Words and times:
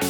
Halo 0.00 0.08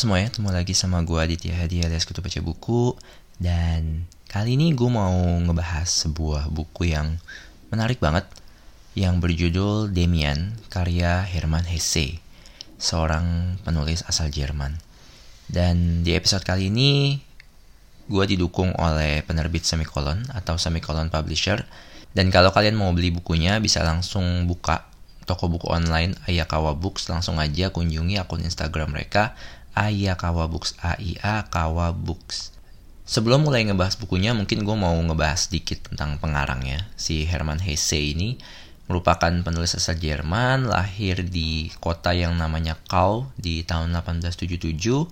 semuanya, 0.00 0.32
ketemu 0.32 0.48
lagi 0.48 0.72
sama 0.72 1.04
gue 1.04 1.20
Aditya 1.20 1.60
Hadi 1.60 1.84
alias 1.84 2.08
Kutu 2.08 2.24
Baca 2.24 2.40
Buku. 2.40 2.96
Dan 3.36 4.08
kali 4.32 4.56
ini 4.56 4.72
gue 4.72 4.88
mau 4.88 5.12
ngebahas 5.44 6.08
sebuah 6.08 6.48
buku 6.48 6.88
yang 6.88 7.20
menarik 7.68 8.00
banget 8.00 8.24
Yang 8.96 9.14
berjudul 9.20 9.92
Demian, 9.92 10.56
karya 10.72 11.20
Hermann 11.28 11.68
Hesse 11.68 12.16
Seorang 12.80 13.60
penulis 13.60 14.00
asal 14.08 14.32
Jerman. 14.32 14.80
Dan 15.52 16.00
di 16.00 16.16
episode 16.16 16.48
kali 16.48 16.72
ini 16.72 17.20
gue 18.06 18.24
didukung 18.28 18.72
oleh 18.76 19.24
penerbit 19.24 19.64
Semikolon 19.64 20.24
atau 20.32 20.60
Semikolon 20.60 21.08
Publisher 21.08 21.64
Dan 22.14 22.30
kalau 22.30 22.54
kalian 22.54 22.78
mau 22.78 22.94
beli 22.94 23.10
bukunya 23.10 23.58
bisa 23.58 23.82
langsung 23.82 24.46
buka 24.46 24.86
toko 25.26 25.50
buku 25.50 25.66
online 25.72 26.14
Ayakawa 26.28 26.76
Books 26.78 27.10
langsung 27.10 27.42
aja 27.42 27.74
kunjungi 27.74 28.20
akun 28.20 28.44
Instagram 28.44 28.94
mereka 28.94 29.34
Ayakawa 29.74 30.46
Books 30.46 30.78
AIA 30.78 31.50
Kawa 31.50 31.90
Books. 31.90 32.54
Sebelum 33.04 33.42
mulai 33.42 33.66
ngebahas 33.66 33.98
bukunya, 33.98 34.30
mungkin 34.32 34.62
gue 34.62 34.76
mau 34.78 34.94
ngebahas 34.94 35.50
sedikit 35.50 35.90
tentang 35.90 36.16
pengarangnya. 36.22 36.88
Si 36.94 37.26
Hermann 37.26 37.58
Hesse 37.58 37.98
ini 37.98 38.38
merupakan 38.86 39.34
penulis 39.42 39.74
asal 39.74 39.98
Jerman, 39.98 40.70
lahir 40.70 41.26
di 41.26 41.74
kota 41.82 42.14
yang 42.14 42.38
namanya 42.38 42.78
Kau 42.86 43.28
di 43.34 43.66
tahun 43.66 43.92
1877. 43.98 45.10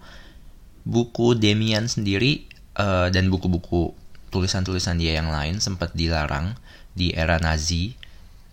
Buku 0.86 1.34
Demian 1.34 1.90
sendiri 1.90 2.51
uh, 2.76 3.08
dan 3.12 3.28
buku-buku 3.28 3.92
tulisan-tulisan 4.32 4.96
dia 4.96 5.20
yang 5.20 5.28
lain 5.28 5.60
sempat 5.60 5.92
dilarang 5.92 6.56
di 6.96 7.12
era 7.12 7.36
Nazi 7.40 7.92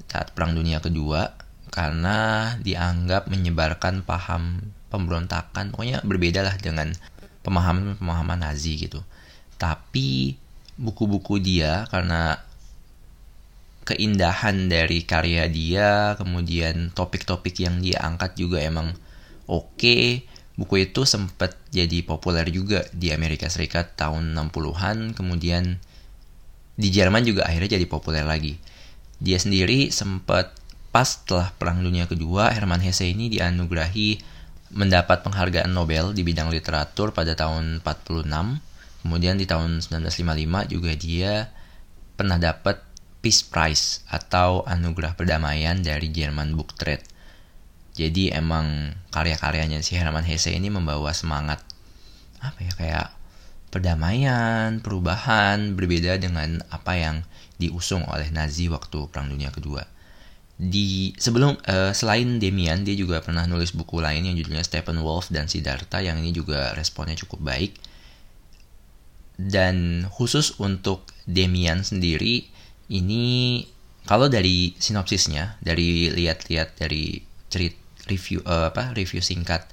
saat 0.09 0.33
Perang 0.35 0.55
Dunia 0.55 0.83
Kedua 0.83 1.27
karena 1.69 2.53
dianggap 2.59 3.29
menyebarkan 3.29 4.01
paham 4.03 4.73
pemberontakan 4.89 5.71
pokoknya 5.71 6.01
berbeda 6.01 6.41
lah 6.41 6.57
dengan 6.57 6.91
pemahaman-pemahaman 7.45 8.41
Nazi 8.41 8.75
gitu 8.75 8.99
tapi 9.61 10.35
buku-buku 10.79 11.37
dia 11.39 11.85
karena 11.91 12.41
keindahan 13.85 14.69
dari 14.69 15.01
karya 15.03 15.49
dia 15.49 16.13
kemudian 16.17 16.93
topik-topik 16.93 17.57
yang 17.59 17.81
dia 17.81 18.01
angkat 18.05 18.37
juga 18.37 18.61
emang 18.61 18.93
oke 19.49 19.75
okay. 19.77 20.28
Buku 20.59 20.91
itu 20.91 21.07
sempat 21.07 21.55
jadi 21.71 22.03
populer 22.03 22.43
juga 22.51 22.83
di 22.91 23.15
Amerika 23.15 23.47
Serikat 23.47 23.95
tahun 23.95 24.35
60-an 24.35 25.15
kemudian 25.15 25.79
di 26.75 26.89
Jerman 26.91 27.23
juga 27.23 27.47
akhirnya 27.47 27.79
jadi 27.79 27.87
populer 27.87 28.27
lagi 28.27 28.59
dia 29.23 29.39
sendiri 29.39 29.87
sempat 29.95 30.51
pas 30.91 31.07
setelah 31.07 31.55
Perang 31.55 31.79
Dunia 31.79 32.11
Kedua 32.11 32.51
Hermann 32.51 32.83
Hesse 32.83 33.07
ini 33.07 33.31
dianugerahi 33.31 34.39
mendapat 34.69 35.25
penghargaan 35.25 35.73
Nobel 35.73 36.13
di 36.13 36.21
bidang 36.21 36.53
literatur 36.53 37.09
pada 37.09 37.33
tahun 37.33 37.81
46. 37.81 38.29
Kemudian 39.01 39.35
di 39.39 39.49
tahun 39.49 39.81
1955 39.81 40.73
juga 40.73 40.91
dia 40.93 41.49
pernah 42.13 42.37
dapat 42.37 42.83
Peace 43.19 43.43
Prize 43.43 44.05
atau 44.07 44.63
anugerah 44.63 45.15
perdamaian 45.17 45.79
dari 45.81 46.11
German 46.13 46.53
Book 46.55 46.75
Trade. 46.77 47.03
Jadi 47.99 48.31
emang 48.31 48.95
karya-karyanya 49.11 49.83
si 49.83 49.99
Hermann 49.99 50.23
Hesse 50.23 50.55
ini 50.55 50.71
membawa 50.71 51.11
semangat 51.11 51.59
apa 52.39 52.55
ya 52.63 52.71
kayak 52.79 53.07
perdamaian, 53.75 54.79
perubahan 54.79 55.75
berbeda 55.75 56.15
dengan 56.15 56.63
apa 56.71 56.95
yang 56.95 57.15
diusung 57.59 58.07
oleh 58.07 58.31
Nazi 58.31 58.71
waktu 58.71 59.11
Perang 59.11 59.27
Dunia 59.27 59.51
Kedua. 59.51 59.83
Di 60.59 61.11
sebelum 61.19 61.59
uh, 61.67 61.91
selain 61.91 62.39
Demian 62.39 62.87
dia 62.87 62.95
juga 62.95 63.19
pernah 63.19 63.43
nulis 63.43 63.75
buku 63.75 63.99
lain 63.99 64.27
yang 64.27 64.35
judulnya 64.39 64.63
Stephen 64.63 65.03
Wolf 65.03 65.27
dan 65.27 65.51
Siddhartha 65.51 65.99
yang 65.99 66.19
ini 66.23 66.31
juga 66.31 66.71
responnya 66.75 67.19
cukup 67.19 67.43
baik. 67.43 67.75
Dan 69.39 70.07
khusus 70.07 70.55
untuk 70.59 71.07
Demian 71.27 71.83
sendiri 71.83 72.47
ini 72.91 73.63
kalau 74.03 74.31
dari 74.31 74.75
sinopsisnya 74.79 75.59
dari 75.63 76.11
lihat-lihat 76.11 76.79
dari 76.79 77.23
cerit 77.47 77.88
review 78.09 78.41
uh, 78.43 78.73
apa 78.73 78.97
review 78.97 79.21
singkat 79.21 79.69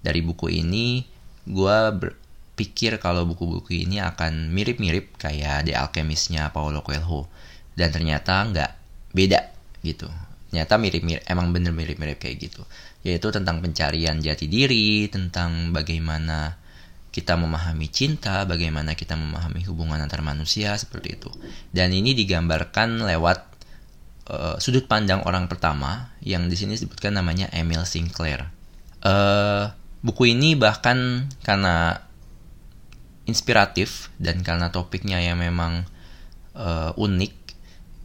dari 0.00 0.24
buku 0.24 0.48
ini 0.48 1.04
gue 1.44 1.78
berpikir 1.96 2.96
kalau 3.00 3.28
buku-buku 3.28 3.84
ini 3.84 4.00
akan 4.00 4.52
mirip-mirip 4.52 5.16
kayak 5.20 5.68
The 5.68 5.76
Alchemist-nya 5.76 6.52
Paulo 6.52 6.80
Coelho. 6.80 7.28
Dan 7.74 7.90
ternyata 7.90 8.46
nggak 8.48 8.72
beda 9.12 9.40
gitu. 9.82 10.08
Ternyata 10.48 10.78
mirip-mirip 10.78 11.24
emang 11.26 11.50
bener 11.50 11.74
mirip-mirip 11.74 12.16
kayak 12.20 12.36
gitu. 12.48 12.62
Yaitu 13.04 13.28
tentang 13.34 13.60
pencarian 13.60 14.20
jati 14.22 14.46
diri 14.48 15.10
tentang 15.12 15.74
bagaimana 15.74 16.56
kita 17.14 17.38
memahami 17.38 17.86
cinta, 17.94 18.42
bagaimana 18.42 18.98
kita 18.98 19.14
memahami 19.14 19.62
hubungan 19.70 20.02
antar 20.02 20.18
manusia 20.22 20.74
seperti 20.74 21.14
itu. 21.14 21.30
Dan 21.70 21.94
ini 21.94 22.10
digambarkan 22.10 23.06
lewat 23.06 23.53
uh, 24.28 24.56
sudut 24.60 24.84
pandang 24.88 25.24
orang 25.24 25.48
pertama 25.48 26.14
yang 26.24 26.48
di 26.48 26.56
sini 26.56 26.76
disebutkan 26.76 27.16
namanya 27.16 27.50
Emil 27.52 27.84
Sinclair. 27.84 28.48
Uh, 29.04 29.68
buku 30.00 30.32
ini 30.32 30.56
bahkan 30.56 31.28
karena 31.44 32.04
inspiratif 33.24 34.12
dan 34.20 34.44
karena 34.44 34.68
topiknya 34.68 35.20
yang 35.20 35.40
memang 35.40 35.88
uh, 36.56 36.92
unik 36.96 37.32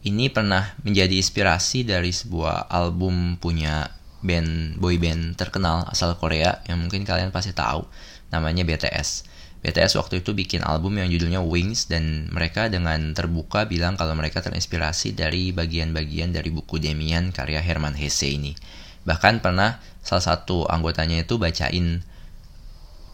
ini 0.08 0.32
pernah 0.32 0.72
menjadi 0.80 1.12
inspirasi 1.20 1.84
dari 1.84 2.08
sebuah 2.08 2.72
album 2.72 3.36
punya 3.36 3.92
band 4.24 4.80
boy 4.80 4.96
band 4.96 5.36
terkenal 5.36 5.88
asal 5.88 6.16
Korea 6.16 6.60
yang 6.68 6.80
mungkin 6.80 7.04
kalian 7.04 7.32
pasti 7.32 7.52
tahu 7.52 7.84
namanya 8.32 8.64
BTS. 8.64 9.28
BTS 9.60 10.00
waktu 10.00 10.24
itu 10.24 10.32
bikin 10.32 10.64
album 10.64 10.96
yang 10.96 11.12
judulnya 11.12 11.44
Wings 11.44 11.84
dan 11.84 12.32
mereka 12.32 12.72
dengan 12.72 13.12
terbuka 13.12 13.68
bilang 13.68 13.92
kalau 14.00 14.16
mereka 14.16 14.40
terinspirasi 14.40 15.12
dari 15.12 15.52
bagian-bagian 15.52 16.32
dari 16.32 16.48
buku 16.48 16.80
Demian 16.80 17.28
karya 17.28 17.60
Hermann 17.60 17.92
Hesse 17.92 18.32
ini. 18.32 18.56
Bahkan 19.04 19.44
pernah 19.44 19.76
salah 20.00 20.24
satu 20.24 20.64
anggotanya 20.64 21.20
itu 21.20 21.36
bacain 21.36 22.00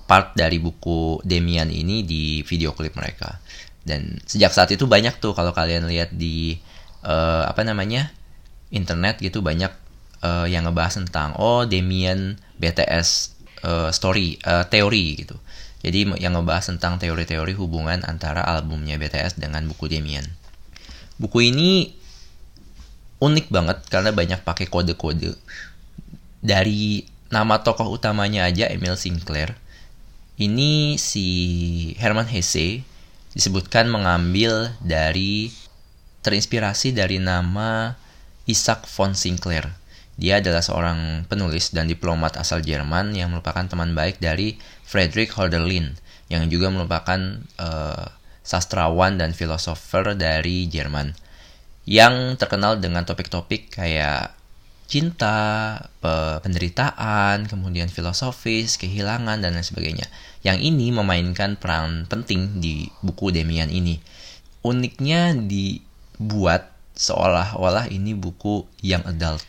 part 0.06 0.38
dari 0.38 0.62
buku 0.62 1.18
Demian 1.26 1.66
ini 1.74 2.06
di 2.06 2.46
video 2.46 2.70
klip 2.78 2.94
mereka. 2.94 3.42
Dan 3.82 4.22
sejak 4.22 4.54
saat 4.54 4.70
itu 4.70 4.86
banyak 4.86 5.18
tuh 5.18 5.34
kalau 5.34 5.50
kalian 5.50 5.90
lihat 5.90 6.14
di 6.14 6.58
uh, 7.02 7.42
apa 7.46 7.66
namanya 7.66 8.14
internet 8.70 9.18
gitu 9.18 9.42
banyak 9.42 9.70
uh, 10.22 10.46
yang 10.46 10.66
ngebahas 10.66 11.02
tentang 11.02 11.34
oh 11.38 11.66
Demian 11.66 12.38
BTS 12.58 13.34
uh, 13.66 13.90
story 13.90 14.38
uh, 14.46 14.62
teori 14.66 15.26
gitu. 15.26 15.38
Jadi 15.86 16.18
yang 16.18 16.34
ngebahas 16.34 16.74
tentang 16.74 16.98
teori-teori 16.98 17.54
hubungan 17.54 18.02
antara 18.02 18.42
albumnya 18.42 18.98
BTS 18.98 19.38
dengan 19.38 19.70
buku 19.70 19.86
Demian. 19.86 20.26
Buku 21.22 21.46
ini 21.46 21.94
unik 23.22 23.46
banget 23.54 23.78
karena 23.86 24.10
banyak 24.10 24.42
pakai 24.42 24.66
kode-kode. 24.66 25.38
Dari 26.42 27.06
nama 27.30 27.62
tokoh 27.62 27.86
utamanya 27.86 28.50
aja 28.50 28.66
Emil 28.66 28.98
Sinclair. 28.98 29.54
Ini 30.34 30.98
si 30.98 31.26
Herman 32.02 32.26
Hesse 32.26 32.82
disebutkan 33.30 33.86
mengambil 33.86 34.74
dari 34.82 35.54
terinspirasi 36.26 36.98
dari 36.98 37.22
nama 37.22 37.94
Isaac 38.50 38.90
von 38.90 39.14
Sinclair. 39.14 39.70
Dia 40.16 40.40
adalah 40.40 40.64
seorang 40.64 41.28
penulis 41.28 41.76
dan 41.76 41.92
diplomat 41.92 42.40
asal 42.40 42.64
Jerman 42.64 43.12
yang 43.12 43.36
merupakan 43.36 43.68
teman 43.68 43.92
baik 43.92 44.16
dari 44.16 44.56
Friedrich 44.88 45.36
Hölderlin 45.36 45.92
yang 46.32 46.48
juga 46.48 46.72
merupakan 46.72 47.20
uh, 47.60 48.06
sastrawan 48.40 49.20
dan 49.20 49.36
filosofer 49.36 50.16
dari 50.16 50.64
Jerman 50.72 51.12
yang 51.86 52.34
terkenal 52.40 52.80
dengan 52.80 53.04
topik-topik 53.06 53.76
kayak 53.76 54.34
cinta, 54.86 55.82
penderitaan, 56.42 57.50
kemudian 57.50 57.90
filosofis, 57.90 58.78
kehilangan, 58.78 59.42
dan 59.42 59.58
lain 59.58 59.66
sebagainya. 59.66 60.06
Yang 60.46 60.62
ini 60.62 60.94
memainkan 60.94 61.58
peran 61.58 62.06
penting 62.06 62.62
di 62.62 62.86
buku 63.02 63.34
Demian 63.34 63.66
ini. 63.66 63.98
Uniknya 64.62 65.34
di 65.34 65.82
buat 66.22 66.70
seolah-olah 66.94 67.90
ini 67.90 68.14
buku 68.14 68.62
yang 68.82 69.02
adult 69.04 69.42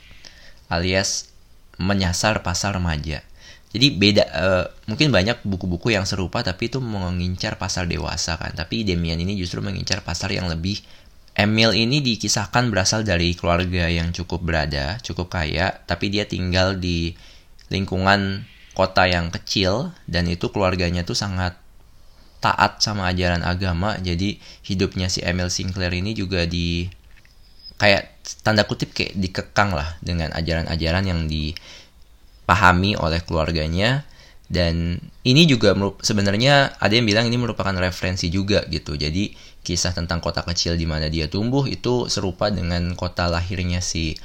alias 0.68 1.32
menyasar 1.78 2.42
pasar 2.42 2.76
remaja. 2.76 3.24
Jadi 3.72 3.88
beda 3.94 4.24
uh, 4.32 4.66
mungkin 4.88 5.12
banyak 5.12 5.44
buku-buku 5.44 5.92
yang 5.92 6.08
serupa 6.08 6.40
tapi 6.40 6.72
itu 6.72 6.80
mengincar 6.80 7.60
pasar 7.60 7.86
dewasa 7.86 8.40
kan. 8.40 8.56
Tapi 8.56 8.88
Demian 8.88 9.20
ini 9.20 9.36
justru 9.36 9.60
mengincar 9.60 10.02
pasar 10.02 10.32
yang 10.32 10.48
lebih 10.48 10.80
Emil 11.38 11.70
ini 11.78 12.02
dikisahkan 12.02 12.74
berasal 12.74 13.06
dari 13.06 13.38
keluarga 13.38 13.86
yang 13.86 14.10
cukup 14.10 14.42
berada, 14.42 14.98
cukup 15.06 15.30
kaya, 15.30 15.70
tapi 15.86 16.10
dia 16.10 16.26
tinggal 16.26 16.82
di 16.82 17.14
lingkungan 17.70 18.50
kota 18.74 19.06
yang 19.06 19.30
kecil 19.30 19.94
dan 20.10 20.26
itu 20.26 20.50
keluarganya 20.50 21.06
tuh 21.06 21.14
sangat 21.14 21.54
taat 22.38 22.78
sama 22.82 23.10
ajaran 23.10 23.42
agama 23.42 23.98
jadi 23.98 24.38
hidupnya 24.62 25.10
si 25.10 25.26
Emil 25.26 25.50
Sinclair 25.50 25.90
ini 25.98 26.14
juga 26.14 26.46
di 26.46 26.86
kayak 27.78 28.22
tanda 28.44 28.66
kutip 28.66 28.94
kayak 28.94 29.16
dikekang 29.16 29.74
lah 29.74 29.98
dengan 30.04 30.34
ajaran-ajaran 30.34 31.04
yang 31.06 31.26
dipahami 31.30 32.98
oleh 32.98 33.22
keluarganya. 33.24 34.06
Dan 34.48 35.04
ini 35.28 35.44
juga 35.44 35.76
sebenarnya 36.00 36.80
ada 36.80 36.94
yang 36.96 37.04
bilang 37.04 37.28
ini 37.28 37.36
merupakan 37.36 37.76
referensi 37.76 38.32
juga 38.32 38.64
gitu. 38.72 38.96
Jadi 38.96 39.36
kisah 39.62 39.92
tentang 39.92 40.24
kota 40.24 40.40
kecil 40.48 40.80
di 40.80 40.88
mana 40.88 41.12
dia 41.12 41.28
tumbuh 41.28 41.68
itu 41.68 42.08
serupa 42.08 42.48
dengan 42.48 42.96
kota 42.96 43.28
lahirnya 43.28 43.84
si 43.84 44.16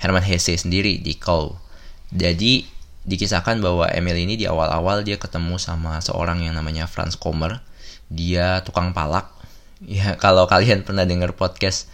Herman 0.00 0.24
Hesse 0.24 0.56
sendiri 0.56 0.96
di 0.96 1.20
Kau 1.20 1.66
jadi 2.14 2.62
dikisahkan 3.06 3.58
bahwa 3.58 3.90
Emil 3.90 4.18
ini 4.18 4.34
di 4.38 4.46
awal-awal 4.46 5.02
dia 5.02 5.18
ketemu 5.18 5.58
sama 5.58 5.98
seorang 6.02 6.42
yang 6.42 6.54
namanya 6.54 6.86
Franz 6.86 7.18
Kommer. 7.18 7.62
Dia 8.10 8.62
tukang 8.62 8.94
palak. 8.94 9.30
Ya 9.76 10.16
kalau 10.16 10.48
kalian 10.48 10.88
pernah 10.88 11.04
dengar 11.04 11.36
podcast 11.36 11.92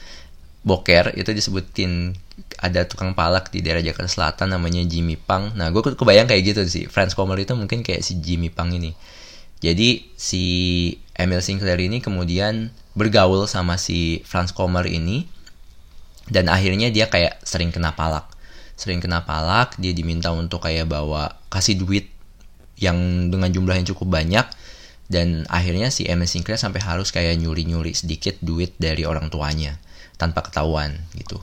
Boker 0.62 1.10
itu 1.18 1.34
disebutin 1.34 2.14
ada 2.62 2.86
tukang 2.86 3.18
palak 3.18 3.50
di 3.50 3.58
daerah 3.58 3.82
Jakarta 3.82 4.06
Selatan 4.06 4.54
namanya 4.54 4.86
Jimmy 4.86 5.18
Pang. 5.18 5.50
Nah, 5.58 5.74
gue 5.74 5.82
kebayang 5.82 6.30
kayak 6.30 6.42
gitu 6.54 6.62
sih. 6.70 6.84
Franz 6.86 7.18
Kommer 7.18 7.34
itu 7.42 7.58
mungkin 7.58 7.82
kayak 7.82 8.06
si 8.06 8.22
Jimmy 8.22 8.48
Pang 8.48 8.70
ini. 8.70 8.94
Jadi 9.58 10.14
si 10.14 10.42
Emil 11.18 11.42
Sinclair 11.42 11.78
ini 11.82 11.98
kemudian 11.98 12.70
bergaul 12.94 13.46
sama 13.50 13.78
si 13.78 14.22
Franz 14.22 14.54
Kommer 14.54 14.86
ini 14.86 15.26
dan 16.30 16.46
akhirnya 16.46 16.94
dia 16.94 17.10
kayak 17.10 17.42
sering 17.42 17.74
kena 17.74 17.98
palak. 17.98 18.30
Sering 18.78 19.02
kena 19.02 19.26
palak, 19.26 19.74
dia 19.78 19.90
diminta 19.94 20.30
untuk 20.30 20.66
kayak 20.66 20.90
bawa 20.90 21.38
kasih 21.50 21.78
duit 21.78 22.10
yang 22.78 23.30
dengan 23.30 23.50
jumlah 23.50 23.78
yang 23.78 23.86
cukup 23.86 24.22
banyak 24.22 24.46
dan 25.06 25.46
akhirnya 25.50 25.90
si 25.90 26.06
Emil 26.06 26.30
Sinclair 26.30 26.58
sampai 26.58 26.82
harus 26.82 27.10
kayak 27.14 27.38
nyuri-nyuri 27.38 27.94
sedikit 27.94 28.38
duit 28.42 28.74
dari 28.80 29.06
orang 29.06 29.30
tuanya 29.30 29.78
tanpa 30.22 30.46
ketahuan 30.46 30.94
gitu. 31.18 31.42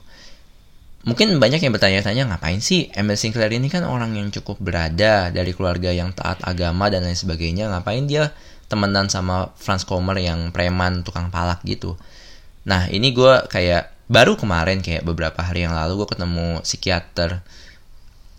Mungkin 1.04 1.40
banyak 1.40 1.64
yang 1.64 1.76
bertanya-tanya 1.76 2.31
ngapain 2.31 2.60
sih 2.64 2.92
Emil 2.96 3.20
Sinclair 3.20 3.52
ini 3.52 3.68
kan 3.68 3.84
orang 3.88 4.16
yang 4.16 4.31
cukup 4.31 4.60
berada 4.60 5.31
dari 5.31 5.52
keluarga 5.52 5.92
yang 5.92 6.16
taat 6.16 6.40
agama 6.48 6.88
dan 6.88 7.04
lain 7.04 7.16
sebagainya. 7.16 7.68
Ngapain 7.72 8.08
dia 8.08 8.31
temenan 8.72 9.12
sama 9.12 9.52
Franz 9.56 9.84
Kommer 9.84 10.16
yang 10.20 10.52
preman 10.56 11.04
tukang 11.04 11.28
palak 11.31 11.64
gitu. 11.68 12.00
Nah 12.68 12.88
ini 12.92 13.16
gue 13.16 13.48
kayak 13.48 13.96
baru 14.12 14.36
kemarin 14.36 14.84
kayak 14.84 15.08
beberapa 15.08 15.40
hari 15.40 15.64
yang 15.68 15.76
lalu 15.76 16.04
gue 16.04 16.10
ketemu 16.12 16.60
psikiater 16.64 17.44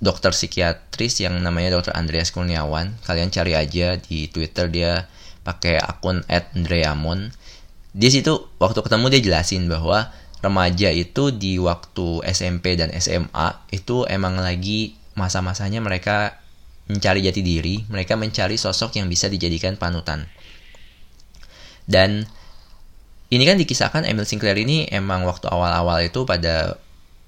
dokter 0.00 0.32
psikiatris 0.32 1.20
yang 1.24 1.36
namanya 1.40 1.76
dokter 1.80 1.92
Andreas 1.96 2.32
Kurniawan. 2.32 2.96
Kalian 3.04 3.32
cari 3.32 3.52
aja 3.56 3.96
di 4.00 4.28
Twitter 4.28 4.68
dia 4.68 5.08
pakai 5.44 5.80
akun 5.80 6.24
@andreamon. 6.28 7.32
Di 7.90 8.08
situ 8.08 8.48
waktu 8.60 8.80
ketemu 8.84 9.06
dia 9.12 9.20
jelasin 9.20 9.68
bahwa 9.68 10.12
remaja 10.40 10.88
itu 10.88 11.32
di 11.32 11.60
waktu 11.60 12.24
SMP 12.28 12.76
dan 12.76 12.88
SMA 12.96 13.68
itu 13.72 14.08
emang 14.08 14.40
lagi 14.40 14.96
masa-masanya 15.16 15.84
mereka 15.84 16.40
mencari 16.90 17.22
jati 17.22 17.40
diri, 17.44 17.86
mereka 17.86 18.18
mencari 18.18 18.58
sosok 18.58 18.98
yang 18.98 19.06
bisa 19.06 19.30
dijadikan 19.30 19.78
panutan. 19.78 20.26
Dan 21.86 22.26
ini 23.30 23.46
kan 23.46 23.54
dikisahkan 23.60 24.02
Emil 24.08 24.26
Sinclair 24.26 24.58
ini 24.58 24.90
emang 24.90 25.22
waktu 25.22 25.46
awal-awal 25.46 26.02
itu 26.02 26.26
pada 26.26 26.80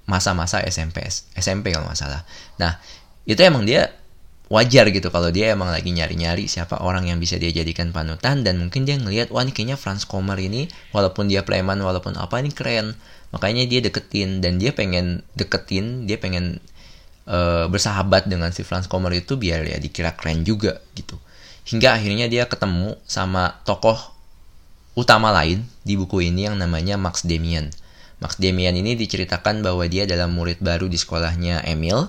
masa-masa 0.03 0.59
SMP, 0.67 0.99
SMP 1.39 1.71
kalau 1.71 1.87
nggak 1.87 1.99
salah. 1.99 2.27
Nah, 2.59 2.75
itu 3.23 3.39
emang 3.39 3.63
dia 3.63 3.87
wajar 4.51 4.91
gitu 4.91 5.07
kalau 5.07 5.31
dia 5.31 5.55
emang 5.55 5.71
lagi 5.71 5.89
nyari-nyari 5.95 6.51
siapa 6.51 6.83
orang 6.83 7.07
yang 7.07 7.17
bisa 7.17 7.39
dia 7.39 7.49
jadikan 7.49 7.95
panutan 7.95 8.43
dan 8.43 8.59
mungkin 8.59 8.83
dia 8.83 8.99
ngelihat 8.99 9.31
wah 9.31 9.41
ini 9.41 9.55
kayaknya 9.55 9.79
Franz 9.79 10.03
Kommer 10.03 10.35
ini 10.35 10.67
walaupun 10.91 11.31
dia 11.31 11.47
preman 11.47 11.79
walaupun 11.79 12.19
apa 12.19 12.43
ini 12.43 12.51
keren. 12.51 12.95
Makanya 13.33 13.65
dia 13.65 13.81
deketin 13.81 14.45
dan 14.45 14.61
dia 14.61 14.75
pengen 14.75 15.25
deketin 15.33 16.05
dia 16.05 16.21
pengen 16.21 16.61
uh, 17.25 17.65
bersahabat 17.65 18.29
dengan 18.29 18.53
si 18.53 18.61
Franz 18.61 18.85
Kommer 18.85 19.15
itu 19.15 19.39
biar 19.39 19.65
ya 19.65 19.77
dikira 19.79 20.13
keren 20.13 20.45
juga 20.45 20.83
gitu. 20.93 21.17
Hingga 21.63 21.97
akhirnya 21.97 22.27
dia 22.27 22.43
ketemu 22.45 22.99
sama 23.07 23.63
tokoh 23.63 24.11
utama 24.93 25.33
lain 25.33 25.65
di 25.81 25.97
buku 25.97 26.29
ini 26.29 26.45
yang 26.51 26.59
namanya 26.59 26.99
Max 26.99 27.25
Demian. 27.25 27.73
Max 28.21 28.37
Demian 28.37 28.77
ini 28.77 28.93
diceritakan 28.93 29.65
bahwa 29.65 29.83
dia 29.89 30.05
adalah 30.05 30.29
murid 30.29 30.61
baru 30.61 30.85
di 30.85 30.99
sekolahnya 30.99 31.65
Emil 31.65 32.07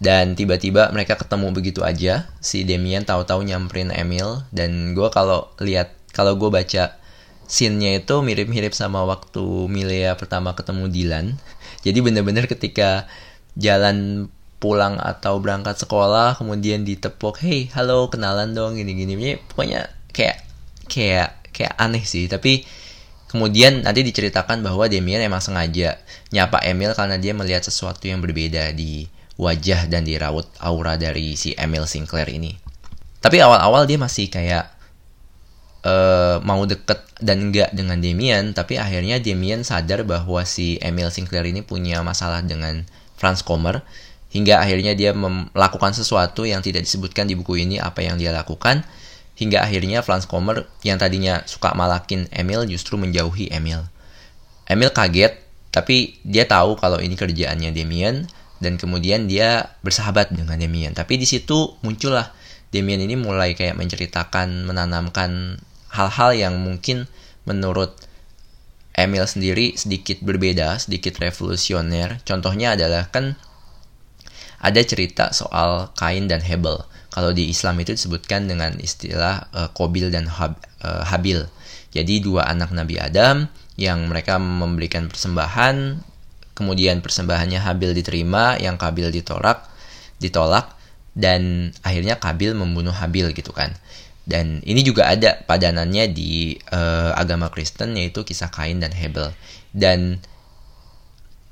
dan 0.00 0.32
tiba-tiba 0.32 0.88
mereka 0.96 1.20
ketemu 1.20 1.52
begitu 1.52 1.84
aja. 1.84 2.24
Si 2.40 2.64
Demian 2.64 3.04
tahu-tahu 3.04 3.44
nyamperin 3.44 3.92
Emil. 3.92 4.48
Dan 4.48 4.96
gue 4.96 5.12
kalau 5.12 5.52
lihat 5.60 5.92
kalau 6.16 6.40
gue 6.40 6.48
baca 6.48 6.96
scene-nya 7.44 8.00
itu 8.00 8.24
mirip-mirip 8.24 8.72
sama 8.72 9.04
waktu 9.04 9.44
Milea 9.68 10.16
pertama 10.16 10.56
ketemu 10.56 10.88
Dylan. 10.88 11.26
Jadi 11.84 12.00
bener-bener 12.00 12.48
ketika 12.48 13.04
jalan 13.60 14.28
pulang 14.56 14.96
atau 14.96 15.40
berangkat 15.40 15.80
sekolah 15.80 16.36
kemudian 16.36 16.84
ditepuk 16.84 17.40
hey 17.40 17.72
halo 17.72 18.12
kenalan 18.12 18.52
dong 18.52 18.76
gini 18.76 18.92
gini 18.92 19.40
pokoknya 19.48 19.88
kayak 20.12 20.44
kayak 20.88 21.44
kayak 21.52 21.76
aneh 21.76 22.00
sih. 22.08 22.24
Tapi 22.24 22.64
kemudian 23.28 23.84
nanti 23.84 24.00
diceritakan 24.00 24.64
bahwa 24.64 24.88
Demian 24.88 25.20
emang 25.20 25.44
sengaja 25.44 26.00
nyapa 26.32 26.64
Emil 26.64 26.96
karena 26.96 27.20
dia 27.20 27.36
melihat 27.36 27.68
sesuatu 27.68 28.08
yang 28.08 28.24
berbeda 28.24 28.72
di 28.72 29.19
wajah 29.40 29.88
dan 29.88 30.04
dirawat 30.04 30.44
aura 30.60 31.00
dari 31.00 31.32
si 31.40 31.56
Emil 31.56 31.88
Sinclair 31.88 32.28
ini. 32.28 32.60
Tapi 33.24 33.40
awal-awal 33.40 33.88
dia 33.88 33.96
masih 33.96 34.28
kayak 34.28 34.68
uh, 35.84 36.40
mau 36.44 36.64
deket 36.68 37.00
dan 37.20 37.48
enggak 37.48 37.72
dengan 37.72 38.00
Demian, 38.00 38.52
tapi 38.52 38.76
akhirnya 38.76 39.20
Demian 39.20 39.64
sadar 39.64 40.04
bahwa 40.04 40.44
si 40.44 40.76
Emil 40.80 41.08
Sinclair 41.08 41.48
ini 41.48 41.64
punya 41.64 42.00
masalah 42.04 42.44
dengan 42.44 42.84
Franz 43.16 43.44
Kommer, 43.44 43.84
hingga 44.32 44.60
akhirnya 44.60 44.96
dia 44.96 45.12
melakukan 45.12 45.92
sesuatu 45.92 46.48
yang 46.48 46.64
tidak 46.64 46.88
disebutkan 46.88 47.28
di 47.28 47.36
buku 47.36 47.60
ini 47.60 47.76
apa 47.76 48.00
yang 48.00 48.16
dia 48.16 48.32
lakukan, 48.32 48.84
hingga 49.36 49.64
akhirnya 49.64 50.00
Franz 50.00 50.24
Kommer 50.24 50.64
yang 50.84 50.96
tadinya 50.96 51.44
suka 51.44 51.76
malakin 51.76 52.28
Emil 52.32 52.64
justru 52.64 52.96
menjauhi 52.96 53.52
Emil. 53.52 53.84
Emil 54.64 54.88
kaget, 54.96 55.36
tapi 55.68 56.16
dia 56.24 56.48
tahu 56.48 56.80
kalau 56.80 56.96
ini 57.04 57.20
kerjaannya 57.20 57.68
Demian, 57.76 58.24
dan 58.60 58.76
kemudian 58.76 59.26
dia 59.26 59.74
bersahabat 59.80 60.32
dengan 60.36 60.60
Demian. 60.60 60.92
Tapi 60.92 61.16
di 61.16 61.26
situ 61.26 61.74
muncullah 61.80 62.30
Demian 62.70 63.02
ini 63.02 63.18
mulai 63.18 63.58
kayak 63.58 63.74
menceritakan, 63.74 64.62
menanamkan 64.62 65.58
hal-hal 65.90 66.30
yang 66.38 66.54
mungkin 66.62 67.10
menurut 67.42 67.98
Emil 68.94 69.26
sendiri 69.26 69.74
sedikit 69.74 70.22
berbeda, 70.22 70.78
sedikit 70.78 71.18
revolusioner. 71.18 72.22
Contohnya 72.22 72.78
adalah 72.78 73.10
kan 73.10 73.34
ada 74.60 74.80
cerita 74.86 75.34
soal 75.34 75.90
Kain 75.98 76.30
dan 76.30 76.44
Hebel. 76.44 76.78
Kalau 77.10 77.34
di 77.34 77.50
Islam 77.50 77.82
itu 77.82 77.96
disebutkan 77.96 78.46
dengan 78.46 78.76
istilah 78.78 79.50
uh, 79.50 79.68
Kobil 79.74 80.14
dan 80.14 80.30
Hab, 80.30 80.62
uh, 80.84 81.02
Habil. 81.02 81.42
Jadi 81.90 82.22
dua 82.22 82.46
anak 82.46 82.70
Nabi 82.70 83.02
Adam 83.02 83.50
yang 83.74 84.06
mereka 84.06 84.38
memberikan 84.38 85.10
persembahan 85.10 86.06
kemudian 86.60 87.00
persembahannya 87.00 87.64
Habil 87.64 87.96
diterima, 87.96 88.60
yang 88.60 88.76
Kabil 88.76 89.08
ditolak, 89.08 89.64
ditolak, 90.20 90.76
dan 91.16 91.72
akhirnya 91.80 92.20
Kabil 92.20 92.52
membunuh 92.52 92.92
Habil 92.92 93.32
gitu 93.32 93.56
kan. 93.56 93.72
Dan 94.28 94.60
ini 94.62 94.84
juga 94.84 95.08
ada 95.08 95.40
padanannya 95.42 96.12
di 96.12 96.54
uh, 96.70 97.16
agama 97.16 97.48
Kristen 97.48 97.96
yaitu 97.96 98.22
kisah 98.22 98.52
Kain 98.52 98.78
dan 98.78 98.92
Hebel. 98.92 99.32
Dan 99.72 100.20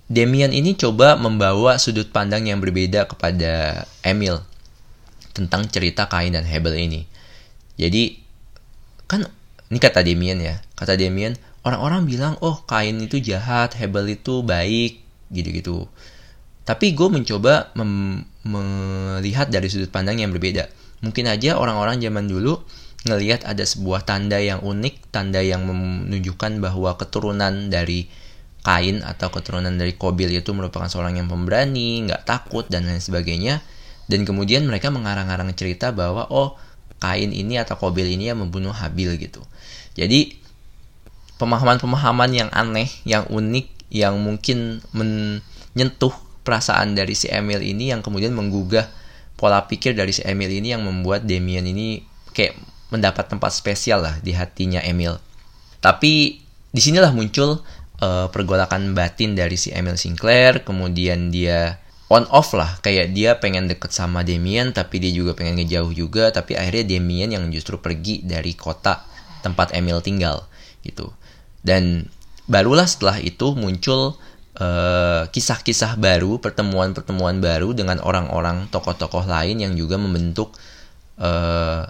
Demian 0.08 0.56
ini 0.56 0.72
coba 0.72 1.20
membawa 1.20 1.76
sudut 1.76 2.08
pandang 2.08 2.48
yang 2.48 2.64
berbeda 2.64 3.04
kepada 3.04 3.84
Emil 4.00 4.40
tentang 5.36 5.68
cerita 5.68 6.08
Kain 6.08 6.32
dan 6.32 6.48
Hebel 6.48 6.80
ini. 6.80 7.04
Jadi 7.76 8.16
kan 9.04 9.28
ini 9.68 9.76
kata 9.76 10.00
Demian 10.00 10.40
ya, 10.40 10.64
kata 10.80 10.96
Demian 10.96 11.36
orang-orang 11.68 12.08
bilang 12.08 12.34
oh 12.40 12.64
kain 12.64 12.96
itu 12.96 13.20
jahat 13.20 13.76
Hebel 13.76 14.16
itu 14.16 14.40
baik 14.40 15.04
gitu-gitu 15.28 15.84
tapi 16.64 16.96
gue 16.96 17.08
mencoba 17.12 17.76
melihat 18.44 19.52
dari 19.52 19.68
sudut 19.68 19.92
pandang 19.92 20.24
yang 20.24 20.32
berbeda 20.32 20.72
mungkin 21.04 21.28
aja 21.28 21.60
orang-orang 21.60 22.00
zaman 22.00 22.24
dulu 22.24 22.64
ngelihat 23.04 23.44
ada 23.44 23.62
sebuah 23.62 24.08
tanda 24.08 24.40
yang 24.40 24.64
unik 24.64 25.12
tanda 25.12 25.44
yang 25.44 25.68
menunjukkan 25.68 26.58
bahwa 26.58 26.96
keturunan 26.96 27.70
dari 27.70 28.10
kain 28.66 29.00
atau 29.06 29.30
keturunan 29.30 29.70
dari 29.72 29.94
Kobil 29.94 30.34
itu 30.34 30.50
merupakan 30.52 30.90
seorang 30.90 31.16
yang 31.16 31.30
pemberani, 31.30 32.04
nggak 32.04 32.26
takut 32.26 32.66
dan 32.66 32.84
lain 32.84 33.00
sebagainya. 33.00 33.62
Dan 34.08 34.24
kemudian 34.24 34.64
mereka 34.64 34.88
mengarang-arang 34.88 35.52
cerita 35.52 35.92
bahwa 35.92 36.26
oh 36.32 36.56
kain 36.98 37.30
ini 37.30 37.60
atau 37.60 37.78
Kobil 37.78 38.08
ini 38.12 38.32
yang 38.32 38.40
membunuh 38.42 38.74
Habil 38.74 39.14
gitu. 39.20 39.44
Jadi 39.94 40.36
pemahaman-pemahaman 41.38 42.30
yang 42.34 42.50
aneh, 42.50 42.90
yang 43.06 43.24
unik, 43.30 43.66
yang 43.94 44.18
mungkin 44.20 44.82
menyentuh 44.92 46.12
perasaan 46.44 46.98
dari 46.98 47.14
si 47.14 47.30
Emil 47.30 47.62
ini 47.64 47.94
yang 47.94 48.02
kemudian 48.04 48.34
menggugah 48.34 48.90
pola 49.38 49.64
pikir 49.70 49.94
dari 49.94 50.10
si 50.10 50.20
Emil 50.26 50.50
ini 50.50 50.74
yang 50.74 50.82
membuat 50.82 51.24
Damien 51.24 51.64
ini 51.64 52.02
kayak 52.34 52.58
mendapat 52.90 53.30
tempat 53.30 53.54
spesial 53.54 54.02
lah 54.02 54.16
di 54.20 54.34
hatinya 54.34 54.82
Emil. 54.82 55.16
Tapi 55.78 56.42
di 56.68 56.80
sinilah 56.82 57.14
muncul 57.14 57.62
uh, 58.02 58.26
pergolakan 58.28 58.92
batin 58.96 59.38
dari 59.38 59.54
si 59.54 59.70
Emil 59.70 59.94
Sinclair, 59.94 60.66
kemudian 60.66 61.30
dia 61.30 61.78
on 62.08 62.24
off 62.32 62.56
lah, 62.56 62.80
kayak 62.80 63.12
dia 63.12 63.36
pengen 63.36 63.68
deket 63.68 63.92
sama 63.92 64.24
Damien, 64.24 64.72
tapi 64.72 64.98
dia 64.98 65.12
juga 65.12 65.36
pengen 65.36 65.60
ngejauh 65.60 65.92
juga, 65.92 66.32
tapi 66.32 66.56
akhirnya 66.56 66.96
Damien 66.96 67.30
yang 67.36 67.44
justru 67.52 67.76
pergi 67.78 68.24
dari 68.24 68.56
kota 68.56 69.04
tempat 69.44 69.76
Emil 69.76 70.00
tinggal 70.00 70.48
gitu. 70.80 71.12
Dan 71.68 72.08
barulah 72.48 72.88
setelah 72.88 73.20
itu 73.20 73.52
muncul 73.52 74.16
eh, 74.56 75.28
kisah-kisah 75.28 76.00
baru, 76.00 76.40
pertemuan-pertemuan 76.40 77.44
baru 77.44 77.76
dengan 77.76 78.00
orang-orang 78.00 78.72
tokoh-tokoh 78.72 79.28
lain 79.28 79.60
yang 79.60 79.76
juga 79.76 80.00
membentuk 80.00 80.56
uh, 81.20 81.84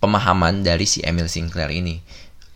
pemahaman 0.00 0.64
dari 0.64 0.88
si 0.88 1.04
Emil 1.04 1.28
Sinclair 1.28 1.68
ini. 1.68 2.00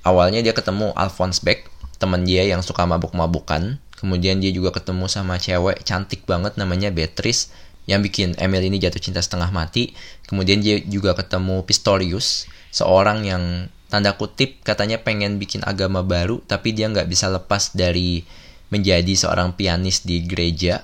Awalnya 0.07 0.41
dia 0.41 0.55
ketemu 0.57 0.95
Alphonse 0.97 1.45
Beck, 1.45 1.69
teman 2.01 2.25
dia 2.25 2.47
yang 2.47 2.65
suka 2.65 2.89
mabuk-mabukan. 2.89 3.77
Kemudian 4.01 4.41
dia 4.41 4.53
juga 4.53 4.75
ketemu 4.75 5.09
sama 5.09 5.41
cewek 5.41 5.81
cantik 5.85 6.29
banget 6.29 6.61
namanya 6.61 6.93
Beatrice 6.93 7.49
yang 7.85 8.01
bikin 8.05 8.37
Emil 8.41 8.65
ini 8.65 8.81
jatuh 8.81 9.01
cinta 9.01 9.21
setengah 9.21 9.49
mati. 9.53 9.93
Kemudian 10.29 10.61
dia 10.61 10.81
juga 10.85 11.17
ketemu 11.17 11.65
Pistorius, 11.65 12.49
seorang 12.73 13.25
yang 13.25 13.69
tanda 13.95 14.19
kutip 14.19 14.59
katanya 14.67 14.99
pengen 14.99 15.39
bikin 15.39 15.63
agama 15.63 16.03
baru 16.03 16.43
tapi 16.51 16.75
dia 16.75 16.91
nggak 16.91 17.07
bisa 17.07 17.31
lepas 17.31 17.71
dari 17.79 18.27
menjadi 18.75 19.15
seorang 19.15 19.55
pianis 19.55 20.03
di 20.03 20.27
gereja. 20.27 20.83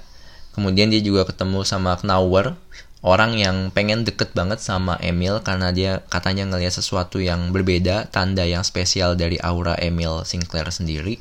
Kemudian 0.55 0.95
dia 0.95 1.03
juga 1.03 1.27
ketemu 1.27 1.67
sama 1.67 1.99
Knauer, 1.99 2.55
orang 3.03 3.35
yang 3.35 3.75
pengen 3.75 4.07
deket 4.07 4.31
banget 4.31 4.63
sama 4.63 4.95
Emil 5.03 5.43
karena 5.43 5.75
dia 5.75 6.07
katanya 6.07 6.47
ngelihat 6.47 6.79
sesuatu 6.79 7.19
yang 7.19 7.51
berbeda, 7.51 8.07
tanda 8.15 8.47
yang 8.47 8.63
spesial 8.63 9.19
dari 9.19 9.43
aura 9.43 9.75
Emil 9.83 10.23
Sinclair 10.23 10.71
sendiri. 10.71 11.19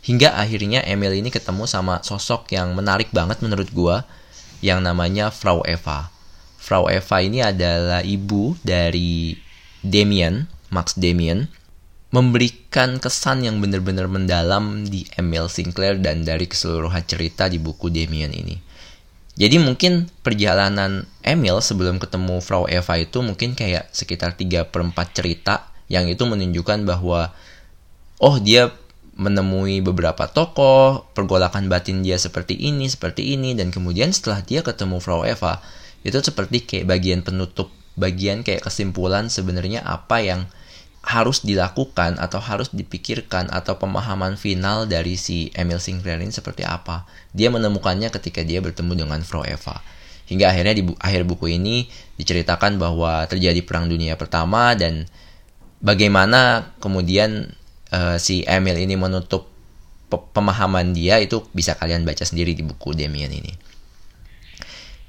Hingga 0.00 0.40
akhirnya 0.40 0.80
Emil 0.88 1.20
ini 1.20 1.28
ketemu 1.28 1.68
sama 1.68 2.00
sosok 2.00 2.48
yang 2.56 2.72
menarik 2.72 3.12
banget 3.12 3.44
menurut 3.44 3.68
gua 3.76 4.08
yang 4.64 4.80
namanya 4.80 5.28
Frau 5.28 5.60
Eva. 5.68 6.08
Frau 6.56 6.88
Eva 6.88 7.16
ini 7.20 7.44
adalah 7.44 8.00
ibu 8.04 8.56
dari 8.64 9.36
Damien, 9.80 10.44
Max 10.70 10.96
Damien, 10.96 11.50
memberikan 12.10 12.98
kesan 12.98 13.46
yang 13.46 13.62
benar-benar 13.62 14.10
mendalam 14.10 14.82
di 14.86 15.06
Emil 15.14 15.46
Sinclair 15.46 15.98
dan 16.02 16.26
dari 16.26 16.50
keseluruhan 16.50 17.06
cerita 17.06 17.46
di 17.46 17.62
buku 17.62 17.86
Damien 17.86 18.34
ini. 18.34 18.58
Jadi 19.38 19.56
mungkin 19.62 20.10
perjalanan 20.20 21.06
Emil 21.22 21.62
sebelum 21.62 22.02
ketemu 22.02 22.42
Frau 22.42 22.66
Eva 22.66 22.98
itu 22.98 23.22
mungkin 23.22 23.54
kayak 23.54 23.88
sekitar 23.94 24.34
3 24.34 24.68
per 24.68 24.82
4 24.82 24.94
cerita 25.16 25.70
yang 25.86 26.10
itu 26.10 26.22
menunjukkan 26.26 26.84
bahwa 26.84 27.30
oh 28.20 28.36
dia 28.42 28.74
menemui 29.20 29.84
beberapa 29.84 30.26
tokoh, 30.28 31.08
pergolakan 31.12 31.68
batin 31.68 32.00
dia 32.00 32.16
seperti 32.16 32.56
ini, 32.56 32.88
seperti 32.88 33.36
ini, 33.36 33.52
dan 33.52 33.68
kemudian 33.68 34.10
setelah 34.16 34.40
dia 34.40 34.64
ketemu 34.64 34.96
Frau 34.96 35.28
Eva, 35.28 35.60
itu 36.02 36.16
seperti 36.24 36.64
kayak 36.64 36.88
bagian 36.88 37.20
penutup, 37.20 37.68
bagian 38.00 38.40
kayak 38.40 38.64
kesimpulan 38.64 39.28
sebenarnya 39.28 39.84
apa 39.84 40.24
yang 40.24 40.48
harus 41.00 41.40
dilakukan 41.40 42.20
atau 42.20 42.38
harus 42.44 42.68
dipikirkan 42.76 43.48
atau 43.48 43.80
pemahaman 43.80 44.36
final 44.36 44.84
dari 44.84 45.16
si 45.16 45.48
Emil 45.56 45.80
Sinclair 45.80 46.20
ini 46.20 46.28
seperti 46.28 46.60
apa. 46.62 47.08
Dia 47.32 47.48
menemukannya 47.48 48.12
ketika 48.12 48.44
dia 48.44 48.60
bertemu 48.60 49.06
dengan 49.06 49.20
Frau 49.24 49.40
Eva. 49.40 49.80
Hingga 50.28 50.52
akhirnya 50.52 50.74
di 50.76 50.84
bu 50.86 50.94
akhir 51.00 51.26
buku 51.26 51.56
ini 51.58 51.90
diceritakan 52.20 52.78
bahwa 52.78 53.26
terjadi 53.26 53.64
perang 53.66 53.90
dunia 53.90 54.14
pertama 54.14 54.76
dan 54.78 55.08
bagaimana 55.82 56.70
kemudian 56.78 57.50
uh, 57.90 58.20
si 58.20 58.46
Emil 58.46 58.78
ini 58.78 58.94
menutup 58.94 59.50
pemahaman 60.10 60.92
dia 60.94 61.18
itu 61.18 61.42
bisa 61.50 61.74
kalian 61.74 62.02
baca 62.06 62.22
sendiri 62.22 62.54
di 62.54 62.62
buku 62.62 62.94
Damien 62.94 63.32
ini. 63.32 63.69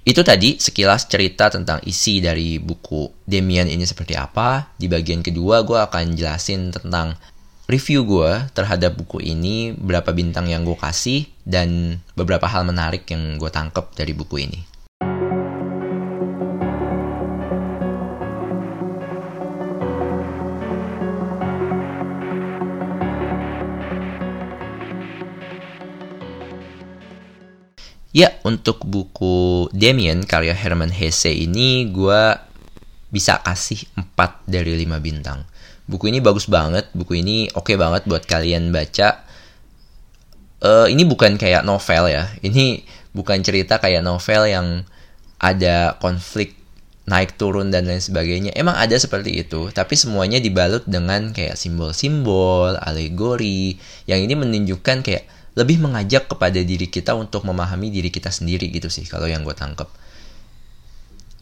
Itu 0.02 0.26
tadi 0.26 0.58
sekilas 0.58 1.06
cerita 1.06 1.54
tentang 1.54 1.78
isi 1.86 2.18
dari 2.18 2.58
buku 2.58 3.22
Demian 3.22 3.70
ini 3.70 3.86
seperti 3.86 4.18
apa. 4.18 4.74
Di 4.74 4.90
bagian 4.90 5.22
kedua 5.22 5.62
gue 5.62 5.78
akan 5.78 6.18
jelasin 6.18 6.74
tentang 6.74 7.14
review 7.70 8.04
gue 8.04 8.50
terhadap 8.58 8.98
buku 8.98 9.22
ini, 9.22 9.78
berapa 9.78 10.10
bintang 10.12 10.50
yang 10.50 10.66
gue 10.66 10.76
kasih, 10.76 11.30
dan 11.46 12.02
beberapa 12.18 12.50
hal 12.50 12.66
menarik 12.66 13.06
yang 13.14 13.38
gue 13.38 13.48
tangkep 13.48 13.94
dari 13.94 14.12
buku 14.18 14.36
ini. 14.42 14.71
Ya, 28.12 28.36
untuk 28.44 28.84
buku 28.84 29.72
Damien 29.72 30.28
karya 30.28 30.52
Herman 30.52 30.92
Hesse 30.92 31.32
ini 31.32 31.88
gue 31.88 32.36
bisa 33.08 33.40
kasih 33.40 33.88
4 33.96 34.52
dari 34.52 34.76
5 34.84 35.00
bintang. 35.00 35.48
Buku 35.88 36.12
ini 36.12 36.20
bagus 36.20 36.52
banget, 36.52 36.92
buku 36.92 37.24
ini 37.24 37.48
oke 37.56 37.72
okay 37.72 37.76
banget 37.80 38.04
buat 38.04 38.28
kalian 38.28 38.76
baca. 38.76 39.24
Uh, 40.60 40.92
ini 40.92 41.08
bukan 41.08 41.40
kayak 41.40 41.64
novel 41.64 42.12
ya, 42.12 42.28
ini 42.44 42.84
bukan 43.16 43.40
cerita 43.42 43.80
kayak 43.80 44.04
novel 44.04 44.44
yang 44.44 44.68
ada 45.40 45.96
konflik 45.98 46.61
naik 47.12 47.36
turun 47.36 47.76
dan 47.76 47.92
lain 47.92 48.00
sebagainya. 48.00 48.56
Emang 48.56 48.80
ada 48.80 48.96
seperti 48.96 49.44
itu, 49.44 49.68
tapi 49.76 50.00
semuanya 50.00 50.40
dibalut 50.40 50.88
dengan 50.88 51.36
kayak 51.36 51.60
simbol-simbol, 51.60 52.80
alegori, 52.80 53.76
yang 54.08 54.24
ini 54.24 54.40
menunjukkan 54.40 55.04
kayak 55.04 55.28
lebih 55.60 55.84
mengajak 55.84 56.32
kepada 56.32 56.64
diri 56.64 56.88
kita 56.88 57.12
untuk 57.12 57.44
memahami 57.44 57.92
diri 57.92 58.08
kita 58.08 58.32
sendiri 58.32 58.72
gitu 58.72 58.88
sih 58.88 59.04
kalau 59.04 59.28
yang 59.28 59.44
gue 59.44 59.52
tangkep. 59.52 59.92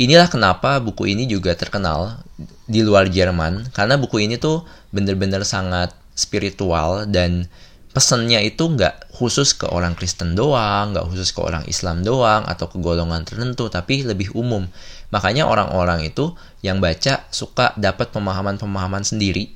Inilah 0.02 0.32
kenapa 0.32 0.82
buku 0.82 1.14
ini 1.14 1.30
juga 1.30 1.54
terkenal 1.54 2.24
di 2.66 2.82
luar 2.82 3.12
Jerman 3.12 3.70
karena 3.76 4.00
buku 4.00 4.26
ini 4.26 4.42
tuh 4.42 4.66
bener-bener 4.90 5.46
sangat 5.46 5.94
spiritual 6.18 7.06
dan 7.06 7.52
pesannya 7.89 8.46
itu 8.46 8.69
nggak 8.69 9.10
khusus 9.17 9.58
ke 9.58 9.65
orang 9.65 9.98
Kristen 9.98 10.38
doang, 10.38 10.93
nggak 10.93 11.10
khusus 11.10 11.34
ke 11.34 11.41
orang 11.41 11.65
Islam 11.65 12.05
doang 12.05 12.46
atau 12.46 12.69
ke 12.69 12.77
golongan 12.77 13.25
tertentu, 13.25 13.67
tapi 13.67 14.05
lebih 14.05 14.31
umum. 14.38 14.69
Makanya 15.10 15.50
orang-orang 15.50 16.05
itu 16.05 16.38
yang 16.62 16.77
baca 16.77 17.25
suka 17.34 17.74
dapat 17.75 18.13
pemahaman-pemahaman 18.13 19.01
sendiri 19.01 19.50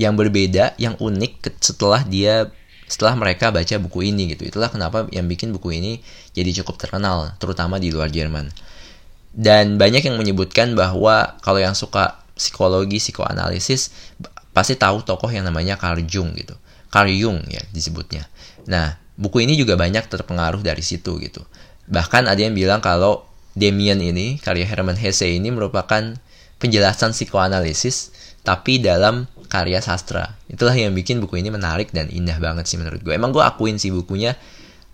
yang 0.00 0.16
berbeda, 0.16 0.74
yang 0.80 0.96
unik 0.96 1.60
setelah 1.60 2.02
dia 2.02 2.48
setelah 2.84 3.16
mereka 3.16 3.48
baca 3.48 3.74
buku 3.80 4.12
ini 4.12 4.36
gitu. 4.36 4.44
Itulah 4.48 4.68
kenapa 4.68 5.08
yang 5.12 5.24
bikin 5.28 5.52
buku 5.52 5.76
ini 5.76 6.00
jadi 6.36 6.52
cukup 6.62 6.80
terkenal, 6.80 7.36
terutama 7.40 7.80
di 7.80 7.92
luar 7.92 8.08
Jerman. 8.12 8.52
Dan 9.34 9.80
banyak 9.80 10.06
yang 10.06 10.16
menyebutkan 10.16 10.78
bahwa 10.78 11.36
kalau 11.42 11.58
yang 11.58 11.74
suka 11.74 12.22
psikologi, 12.38 13.02
psikoanalisis 13.02 13.90
pasti 14.54 14.78
tahu 14.78 15.02
tokoh 15.02 15.26
yang 15.26 15.42
namanya 15.42 15.74
Carl 15.74 15.98
Jung 16.06 16.38
gitu. 16.38 16.54
Carl 16.94 17.10
Jung 17.10 17.42
ya 17.50 17.58
disebutnya. 17.74 18.30
Nah, 18.70 18.94
buku 19.18 19.42
ini 19.42 19.58
juga 19.58 19.74
banyak 19.74 20.06
terpengaruh 20.06 20.62
dari 20.62 20.78
situ 20.86 21.18
gitu. 21.18 21.42
Bahkan 21.90 22.30
ada 22.30 22.38
yang 22.38 22.54
bilang 22.54 22.78
kalau 22.78 23.26
Damien 23.58 23.98
ini, 23.98 24.38
karya 24.38 24.62
Hermann 24.62 24.98
Hesse 24.98 25.26
ini 25.26 25.50
merupakan 25.50 26.14
penjelasan 26.62 27.10
psikoanalisis 27.10 28.14
tapi 28.46 28.78
dalam 28.78 29.26
karya 29.50 29.82
sastra. 29.82 30.38
Itulah 30.46 30.74
yang 30.74 30.94
bikin 30.94 31.18
buku 31.18 31.42
ini 31.42 31.50
menarik 31.50 31.90
dan 31.90 32.10
indah 32.10 32.38
banget 32.38 32.70
sih 32.70 32.78
menurut 32.78 33.02
gue. 33.02 33.14
Emang 33.14 33.34
gue 33.34 33.42
akuin 33.42 33.78
sih 33.78 33.90
bukunya 33.90 34.38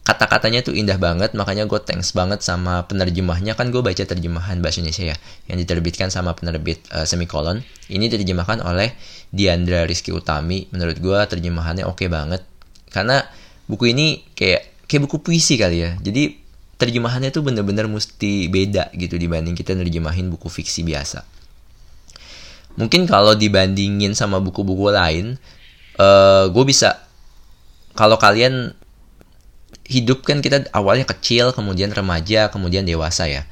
kata-katanya 0.01 0.65
tuh 0.65 0.75
indah 0.75 0.97
banget 0.97 1.37
makanya 1.37 1.69
gue 1.69 1.81
thanks 1.85 2.17
banget 2.17 2.41
sama 2.41 2.85
penerjemahnya. 2.89 3.55
Kan 3.55 3.71
gue 3.71 3.85
baca 3.85 4.03
terjemahan 4.03 4.59
bahasa 4.59 4.81
Indonesia 4.81 5.15
ya 5.15 5.17
yang 5.47 5.59
diterbitkan 5.61 6.09
sama 6.09 6.35
penerbit 6.35 6.83
uh, 6.91 7.05
semikolon. 7.05 7.61
Ini 7.91 8.09
diterjemahkan 8.11 8.65
oleh 8.65 8.97
Diandra 9.31 9.85
Rizky 9.85 10.11
Utami. 10.11 10.67
Menurut 10.73 10.99
gue 10.99 11.19
terjemahannya 11.31 11.85
oke 11.87 12.05
okay 12.05 12.09
banget. 12.09 12.43
Karena 12.91 13.23
buku 13.71 13.95
ini 13.95 14.25
kayak 14.35 14.89
kayak 14.91 15.07
buku 15.07 15.23
puisi 15.23 15.55
kali 15.61 15.87
ya. 15.87 15.95
Jadi 16.03 16.41
terjemahannya 16.81 17.29
tuh 17.29 17.45
bener-bener 17.45 17.85
mesti 17.85 18.49
beda 18.49 18.89
gitu 18.97 19.21
dibanding 19.21 19.53
kita 19.53 19.77
nerjemahin 19.77 20.33
buku 20.33 20.49
fiksi 20.49 20.81
biasa. 20.83 21.23
Mungkin 22.81 23.05
kalau 23.05 23.37
dibandingin 23.37 24.17
sama 24.17 24.41
buku-buku 24.41 24.89
lain 24.89 25.37
uh, 26.01 26.03
eh, 26.03 26.45
gue 26.49 26.65
bisa 26.65 27.05
kalau 27.93 28.17
kalian 28.17 28.73
hidup 29.91 30.23
kan 30.23 30.39
kita 30.39 30.71
awalnya 30.71 31.03
kecil 31.03 31.51
kemudian 31.51 31.91
remaja 31.91 32.47
kemudian 32.55 32.87
dewasa 32.87 33.27
ya. 33.27 33.43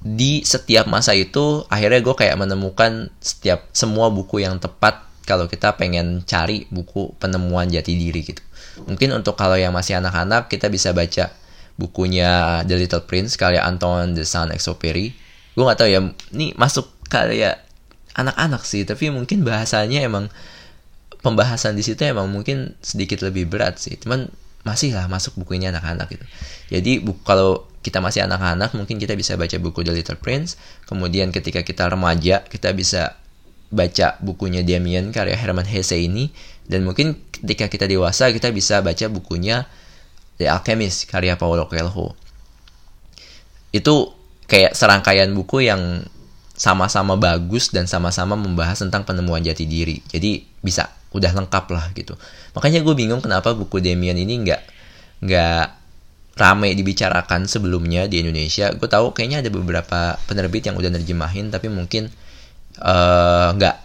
Di 0.00 0.44
setiap 0.44 0.84
masa 0.84 1.16
itu 1.16 1.64
akhirnya 1.72 2.04
gue 2.04 2.14
kayak 2.14 2.36
menemukan 2.36 3.08
setiap 3.20 3.64
semua 3.72 4.12
buku 4.12 4.44
yang 4.44 4.60
tepat 4.60 5.08
kalau 5.24 5.48
kita 5.48 5.80
pengen 5.80 6.20
cari 6.28 6.68
buku 6.68 7.16
penemuan 7.16 7.72
jati 7.72 7.96
diri 7.96 8.20
gitu. 8.20 8.44
Mungkin 8.84 9.16
untuk 9.16 9.40
kalau 9.40 9.56
yang 9.56 9.72
masih 9.72 9.96
anak-anak 9.96 10.52
kita 10.52 10.68
bisa 10.68 10.92
baca 10.92 11.32
bukunya 11.80 12.60
The 12.68 12.76
Little 12.76 13.04
Prince 13.08 13.40
karya 13.40 13.64
Antoine 13.64 14.12
de 14.12 14.28
Saint-Exupéry. 14.28 15.16
Gue 15.56 15.64
nggak 15.64 15.80
tahu 15.80 15.88
ya 15.88 16.00
ini 16.36 16.52
masuk 16.60 16.92
karya 17.08 17.56
anak-anak 18.12 18.68
sih 18.68 18.84
tapi 18.84 19.08
mungkin 19.08 19.48
bahasanya 19.48 20.04
emang 20.04 20.28
pembahasan 21.24 21.76
di 21.76 21.84
situ 21.84 22.04
emang 22.04 22.28
mungkin 22.28 22.76
sedikit 22.84 23.24
lebih 23.24 23.48
berat 23.48 23.80
sih. 23.80 23.96
Cuman 23.96 24.28
masih 24.60 24.92
lah 24.92 25.08
masuk 25.08 25.40
buku 25.40 25.56
ini 25.56 25.72
anak-anak 25.72 26.06
gitu. 26.12 26.26
Jadi 26.68 27.00
bu 27.00 27.16
kalau 27.24 27.64
kita 27.80 28.04
masih 28.04 28.28
anak-anak 28.28 28.76
mungkin 28.76 29.00
kita 29.00 29.16
bisa 29.16 29.40
baca 29.40 29.56
buku 29.56 29.80
The 29.80 29.92
Little 29.96 30.20
Prince. 30.20 30.60
Kemudian 30.84 31.32
ketika 31.32 31.64
kita 31.64 31.88
remaja 31.88 32.44
kita 32.44 32.76
bisa 32.76 33.16
baca 33.70 34.18
bukunya 34.20 34.60
Damien 34.66 35.14
karya 35.14 35.38
Herman 35.38 35.64
Hesse 35.64 35.96
ini 35.96 36.34
dan 36.68 36.84
mungkin 36.84 37.16
ketika 37.32 37.70
kita 37.70 37.86
dewasa 37.88 38.28
kita 38.34 38.52
bisa 38.52 38.84
baca 38.84 39.06
bukunya 39.08 39.64
The 40.36 40.50
Alchemist 40.52 41.08
karya 41.08 41.40
Paulo 41.40 41.64
Coelho. 41.70 42.12
Itu 43.72 44.12
kayak 44.50 44.76
serangkaian 44.76 45.30
buku 45.32 45.64
yang 45.64 46.04
sama-sama 46.52 47.16
bagus 47.16 47.72
dan 47.72 47.88
sama-sama 47.88 48.36
membahas 48.36 48.76
tentang 48.84 49.08
penemuan 49.08 49.40
jati 49.40 49.64
diri. 49.64 50.04
Jadi 50.04 50.44
bisa 50.60 50.99
udah 51.10 51.30
lengkap 51.34 51.64
lah 51.74 51.90
gitu. 51.94 52.14
Makanya 52.54 52.82
gue 52.82 52.94
bingung 52.94 53.22
kenapa 53.22 53.54
buku 53.54 53.82
Damien 53.82 54.14
ini 54.14 54.46
nggak 54.46 54.62
nggak 55.26 55.64
rame 56.38 56.72
dibicarakan 56.72 57.50
sebelumnya 57.50 58.06
di 58.06 58.22
Indonesia. 58.22 58.70
Gue 58.72 58.86
tahu 58.86 59.12
kayaknya 59.12 59.44
ada 59.44 59.50
beberapa 59.52 60.16
penerbit 60.24 60.70
yang 60.70 60.78
udah 60.78 60.90
nerjemahin 60.94 61.50
tapi 61.52 61.68
mungkin 61.68 62.08
Eh, 62.80 63.48
nggak 63.58 63.76
uh, 63.76 63.82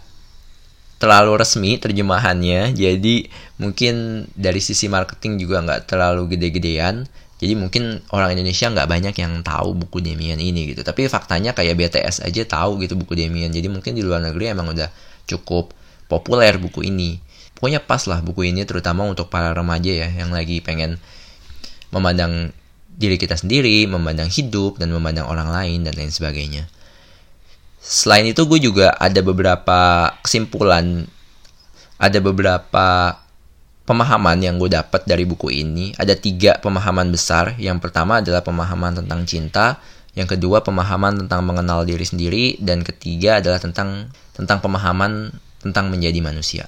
terlalu 0.96 1.32
resmi 1.36 1.76
terjemahannya. 1.76 2.72
Jadi 2.72 3.28
mungkin 3.60 4.24
dari 4.32 4.60
sisi 4.64 4.88
marketing 4.88 5.42
juga 5.42 5.60
nggak 5.66 5.80
terlalu 5.90 6.36
gede-gedean. 6.36 7.04
Jadi 7.36 7.52
mungkin 7.52 8.00
orang 8.16 8.32
Indonesia 8.32 8.72
nggak 8.72 8.88
banyak 8.88 9.14
yang 9.20 9.44
tahu 9.44 9.76
buku 9.76 10.00
Demian 10.00 10.40
ini 10.40 10.72
gitu. 10.72 10.80
Tapi 10.80 11.04
faktanya 11.12 11.52
kayak 11.52 11.76
BTS 11.76 12.24
aja 12.24 12.42
tahu 12.48 12.80
gitu 12.80 12.96
buku 12.96 13.12
Demian. 13.12 13.52
Jadi 13.52 13.68
mungkin 13.68 13.92
di 13.92 14.00
luar 14.00 14.24
negeri 14.24 14.56
emang 14.56 14.72
udah 14.72 14.88
cukup 15.28 15.76
populer 16.06 16.56
buku 16.58 16.86
ini. 16.86 17.18
Pokoknya 17.56 17.80
pas 17.80 18.04
lah 18.04 18.20
buku 18.20 18.52
ini 18.52 18.68
terutama 18.68 19.06
untuk 19.06 19.32
para 19.32 19.56
remaja 19.56 19.88
ya 19.88 20.08
yang 20.12 20.30
lagi 20.30 20.60
pengen 20.60 21.00
memandang 21.94 22.52
diri 22.96 23.20
kita 23.20 23.36
sendiri 23.36 23.84
memandang 23.84 24.32
hidup 24.32 24.80
dan 24.80 24.88
memandang 24.88 25.28
orang 25.28 25.52
lain 25.52 25.84
dan 25.84 25.94
lain 25.96 26.12
sebagainya. 26.12 26.68
Selain 27.80 28.26
itu 28.26 28.42
gue 28.48 28.58
juga 28.58 28.90
ada 28.98 29.22
beberapa 29.22 30.10
kesimpulan 30.24 31.06
ada 31.96 32.18
beberapa 32.20 33.16
pemahaman 33.86 34.42
yang 34.42 34.60
gue 34.60 34.68
dapat 34.68 35.06
dari 35.08 35.24
buku 35.24 35.48
ini. 35.54 35.96
Ada 35.96 36.18
tiga 36.18 36.58
pemahaman 36.60 37.08
besar. 37.08 37.56
Yang 37.56 37.88
pertama 37.88 38.20
adalah 38.20 38.44
pemahaman 38.44 39.00
tentang 39.00 39.24
cinta. 39.24 39.80
Yang 40.12 40.36
kedua 40.36 40.60
pemahaman 40.60 41.24
tentang 41.24 41.46
mengenal 41.46 41.88
diri 41.88 42.04
sendiri. 42.04 42.60
Dan 42.60 42.84
ketiga 42.84 43.40
adalah 43.40 43.62
tentang 43.62 44.12
tentang 44.36 44.60
pemahaman 44.60 45.32
tentang 45.70 45.90
menjadi 45.90 46.18
manusia. 46.22 46.64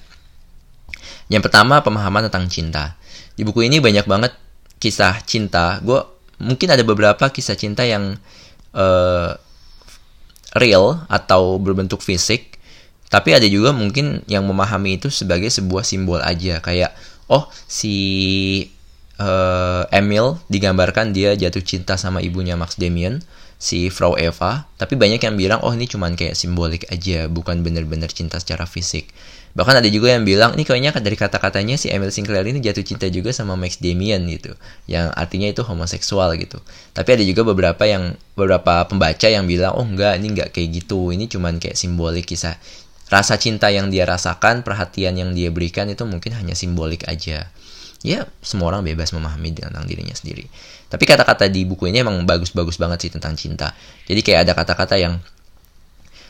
Yang 1.29 1.49
pertama 1.49 1.79
pemahaman 1.79 2.27
tentang 2.27 2.49
cinta. 2.49 2.97
Di 3.37 3.45
buku 3.45 3.69
ini 3.69 3.77
banyak 3.79 4.05
banget 4.09 4.33
kisah 4.81 5.21
cinta. 5.23 5.77
Gue 5.85 6.01
mungkin 6.41 6.67
ada 6.73 6.81
beberapa 6.81 7.29
kisah 7.29 7.55
cinta 7.55 7.85
yang 7.85 8.17
uh, 8.73 9.31
real 10.57 11.05
atau 11.07 11.61
berbentuk 11.61 12.01
fisik. 12.01 12.57
Tapi 13.09 13.33
ada 13.33 13.45
juga 13.49 13.73
mungkin 13.73 14.21
yang 14.29 14.45
memahami 14.45 15.01
itu 15.01 15.09
sebagai 15.13 15.49
sebuah 15.49 15.85
simbol 15.85 16.21
aja. 16.21 16.61
Kayak 16.61 16.97
oh 17.29 17.45
si 17.69 17.95
uh, 19.21 19.85
Emil 19.93 20.41
digambarkan 20.49 21.13
dia 21.13 21.37
jatuh 21.37 21.61
cinta 21.61 21.97
sama 21.97 22.25
ibunya 22.25 22.57
Max 22.57 22.77
Damien 22.81 23.21
si 23.59 23.91
Frau 23.91 24.15
Eva 24.15 24.63
tapi 24.79 24.95
banyak 24.95 25.19
yang 25.19 25.35
bilang 25.35 25.59
oh 25.67 25.75
ini 25.75 25.83
cuman 25.83 26.15
kayak 26.15 26.33
simbolik 26.33 26.87
aja 26.87 27.27
bukan 27.27 27.59
bener-bener 27.59 28.07
cinta 28.07 28.39
secara 28.39 28.63
fisik. 28.63 29.11
Bahkan 29.51 29.83
ada 29.83 29.89
juga 29.91 30.15
yang 30.15 30.23
bilang 30.23 30.55
ini 30.55 30.63
kayaknya 30.63 30.95
dari 30.95 31.19
kata-katanya 31.19 31.75
si 31.75 31.91
Emil 31.91 32.15
Sinclair 32.15 32.47
ini 32.47 32.63
jatuh 32.63 32.85
cinta 32.87 33.11
juga 33.11 33.35
sama 33.35 33.59
Max 33.59 33.83
Damien 33.83 34.23
gitu. 34.31 34.55
Yang 34.87 35.11
artinya 35.11 35.51
itu 35.51 35.61
homoseksual 35.67 36.39
gitu. 36.39 36.63
Tapi 36.95 37.09
ada 37.19 37.23
juga 37.27 37.43
beberapa 37.43 37.83
yang 37.83 38.15
beberapa 38.39 38.87
pembaca 38.87 39.27
yang 39.27 39.43
bilang 39.43 39.75
oh 39.75 39.83
enggak 39.83 40.15
ini 40.15 40.31
enggak 40.31 40.49
kayak 40.55 40.79
gitu. 40.79 41.11
Ini 41.11 41.27
cuman 41.27 41.59
kayak 41.59 41.75
simbolik 41.75 42.31
kisah. 42.31 42.55
Rasa 43.11 43.41
cinta 43.41 43.67
yang 43.73 43.91
dia 43.91 44.05
rasakan 44.07 44.61
perhatian 44.63 45.17
yang 45.17 45.33
dia 45.33 45.49
berikan 45.51 45.89
itu 45.89 46.05
mungkin 46.07 46.37
hanya 46.37 46.53
simbolik 46.53 47.09
aja 47.09 47.49
ya 48.05 48.27
semua 48.39 48.71
orang 48.75 48.87
bebas 48.87 49.11
memahami 49.11 49.51
tentang 49.55 49.83
dirinya 49.83 50.15
sendiri 50.15 50.47
tapi 50.87 51.03
kata-kata 51.03 51.51
di 51.51 51.67
buku 51.67 51.91
ini 51.91 52.01
emang 52.01 52.23
bagus-bagus 52.23 52.79
banget 52.79 53.07
sih 53.07 53.11
tentang 53.11 53.35
cinta 53.35 53.75
jadi 54.07 54.19
kayak 54.23 54.39
ada 54.47 54.53
kata-kata 54.55 54.95
yang 54.95 55.19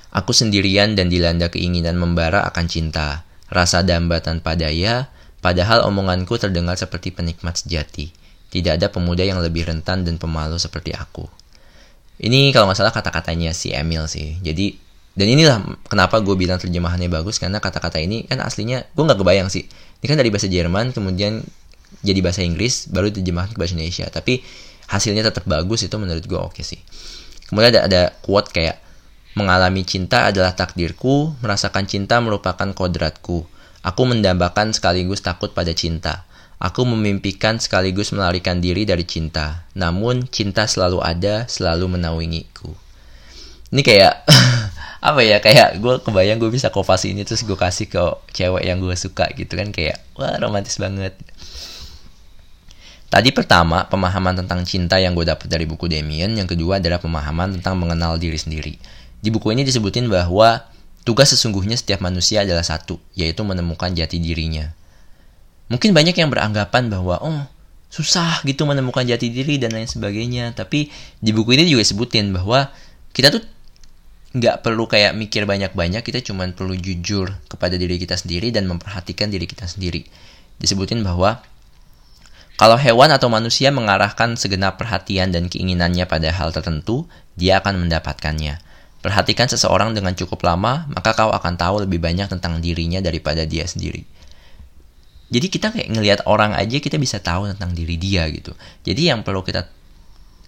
Aku 0.09 0.33
sendirian 0.33 0.97
dan 0.97 1.05
dilanda 1.05 1.53
keinginan 1.53 1.93
membara 1.93 2.41
akan 2.49 2.65
cinta, 2.65 3.21
rasa 3.45 3.85
damba 3.85 4.17
tanpa 4.17 4.57
daya, 4.57 5.05
padahal 5.37 5.85
omonganku 5.85 6.33
terdengar 6.41 6.81
seperti 6.81 7.13
penikmat 7.13 7.61
sejati. 7.61 8.09
Tidak 8.49 8.81
ada 8.81 8.89
pemuda 8.89 9.21
yang 9.21 9.37
lebih 9.37 9.69
rentan 9.69 10.01
dan 10.01 10.17
pemalu 10.17 10.57
seperti 10.57 10.97
aku. 10.97 11.29
Ini 12.17 12.49
kalau 12.49 12.65
nggak 12.65 12.81
salah 12.81 12.93
kata-katanya 12.93 13.53
si 13.53 13.69
Emil 13.69 14.09
sih. 14.09 14.41
Jadi 14.41 14.81
dan 15.19 15.27
inilah 15.27 15.59
kenapa 15.91 16.23
gue 16.23 16.31
bilang 16.39 16.55
terjemahannya 16.55 17.11
bagus 17.11 17.43
karena 17.43 17.59
kata-kata 17.59 17.99
ini 17.99 18.23
kan 18.23 18.39
aslinya 18.39 18.87
gue 18.95 19.03
nggak 19.03 19.19
kebayang 19.19 19.51
sih. 19.51 19.67
Ini 19.99 20.05
kan 20.07 20.15
dari 20.15 20.31
bahasa 20.31 20.47
Jerman 20.47 20.95
kemudian 20.95 21.43
jadi 21.99 22.23
bahasa 22.23 22.39
Inggris 22.39 22.87
baru 22.87 23.11
terjemahan 23.11 23.51
ke 23.51 23.59
bahasa 23.59 23.75
Indonesia. 23.75 24.07
Tapi 24.07 24.39
hasilnya 24.87 25.27
tetap 25.27 25.43
bagus 25.43 25.83
itu 25.83 25.95
menurut 25.99 26.23
gue 26.23 26.39
oke 26.39 26.63
sih. 26.63 26.79
Kemudian 27.51 27.75
ada 27.75 27.81
ada 27.83 28.01
quote 28.23 28.47
kayak 28.55 28.79
Mengalami 29.37 29.85
cinta 29.85 30.27
adalah 30.33 30.57
takdirku, 30.57 31.37
merasakan 31.45 31.85
cinta 31.85 32.17
merupakan 32.17 32.65
kodratku. 32.73 33.45
Aku 33.85 34.01
mendambakan 34.03 34.73
sekaligus 34.73 35.21
takut 35.21 35.53
pada 35.53 35.69
cinta. 35.71 36.25
Aku 36.59 36.83
memimpikan 36.83 37.61
sekaligus 37.61 38.11
melarikan 38.11 38.59
diri 38.59 38.83
dari 38.83 39.05
cinta. 39.07 39.69
Namun 39.79 40.27
cinta 40.27 40.65
selalu 40.67 40.99
ada, 40.99 41.47
selalu 41.47 41.95
menaungiku. 41.95 42.73
Ini 43.69 43.79
kayak 43.79 44.13
apa 44.99 45.23
ya 45.23 45.39
kayak 45.39 45.79
gue 45.79 45.95
kebayang 46.03 46.43
gue 46.43 46.51
bisa 46.51 46.67
kopas 46.67 47.07
ini 47.07 47.23
terus 47.23 47.47
gue 47.47 47.55
kasih 47.55 47.87
ke 47.87 48.03
cewek 48.35 48.67
yang 48.67 48.83
gue 48.83 48.91
suka 48.99 49.31
gitu 49.31 49.55
kan 49.55 49.71
kayak 49.71 49.99
wah 50.19 50.35
romantis 50.39 50.75
banget. 50.75 51.15
Tadi 53.09 53.33
pertama 53.33 53.89
pemahaman 53.89 54.45
tentang 54.45 54.61
cinta 54.69 55.01
yang 55.01 55.17
gue 55.17 55.25
dapat 55.25 55.49
dari 55.49 55.65
buku 55.65 55.89
Damien, 55.89 56.29
yang 56.37 56.45
kedua 56.45 56.77
adalah 56.77 57.01
pemahaman 57.01 57.57
tentang 57.57 57.73
mengenal 57.81 58.21
diri 58.21 58.37
sendiri. 58.37 58.77
Di 59.17 59.33
buku 59.33 59.49
ini 59.49 59.65
disebutin 59.65 60.05
bahwa 60.05 60.61
tugas 61.01 61.33
sesungguhnya 61.33 61.73
setiap 61.73 62.05
manusia 62.05 62.45
adalah 62.45 62.61
satu, 62.61 63.01
yaitu 63.17 63.41
menemukan 63.41 63.89
jati 63.97 64.21
dirinya. 64.21 64.69
Mungkin 65.73 65.89
banyak 65.89 66.21
yang 66.21 66.29
beranggapan 66.29 66.93
bahwa 66.93 67.17
oh 67.17 67.49
susah 67.89 68.45
gitu 68.45 68.69
menemukan 68.69 69.01
jati 69.01 69.33
diri 69.33 69.57
dan 69.57 69.73
lain 69.73 69.89
sebagainya. 69.89 70.53
Tapi 70.53 70.93
di 71.17 71.31
buku 71.33 71.57
ini 71.57 71.65
juga 71.65 71.81
sebutin 71.81 72.29
bahwa 72.29 72.69
kita 73.09 73.33
tuh 73.33 73.41
nggak 74.29 74.61
perlu 74.61 74.85
kayak 74.85 75.17
mikir 75.17 75.49
banyak-banyak, 75.49 76.05
kita 76.05 76.21
cuma 76.21 76.45
perlu 76.53 76.77
jujur 76.77 77.33
kepada 77.49 77.75
diri 77.81 77.97
kita 77.97 78.13
sendiri 78.13 78.53
dan 78.53 78.69
memperhatikan 78.69 79.33
diri 79.33 79.49
kita 79.49 79.65
sendiri. 79.65 80.05
Disebutin 80.61 81.01
bahwa 81.01 81.41
kalau 82.59 82.75
hewan 82.75 83.09
atau 83.09 83.31
manusia 83.31 83.71
mengarahkan 83.71 84.35
segenap 84.35 84.75
perhatian 84.77 85.31
dan 85.31 85.47
keinginannya 85.47 86.05
pada 86.05 86.29
hal 86.29 86.51
tertentu, 86.51 87.07
dia 87.39 87.63
akan 87.63 87.87
mendapatkannya. 87.87 88.59
Perhatikan 88.99 89.47
seseorang 89.47 89.95
dengan 89.95 90.11
cukup 90.11 90.43
lama, 90.43 90.83
maka 90.91 91.15
kau 91.15 91.31
akan 91.31 91.55
tahu 91.55 91.87
lebih 91.87 92.03
banyak 92.03 92.27
tentang 92.27 92.59
dirinya 92.59 92.99
daripada 92.99 93.47
dia 93.47 93.63
sendiri. 93.63 94.03
Jadi 95.31 95.47
kita 95.47 95.71
kayak 95.71 95.87
ngelihat 95.87 96.19
orang 96.27 96.51
aja 96.51 96.83
kita 96.83 96.99
bisa 96.99 97.23
tahu 97.23 97.47
tentang 97.47 97.71
diri 97.71 97.95
dia 97.95 98.27
gitu. 98.27 98.51
Jadi 98.83 99.07
yang 99.07 99.23
perlu 99.23 99.39
kita 99.39 99.71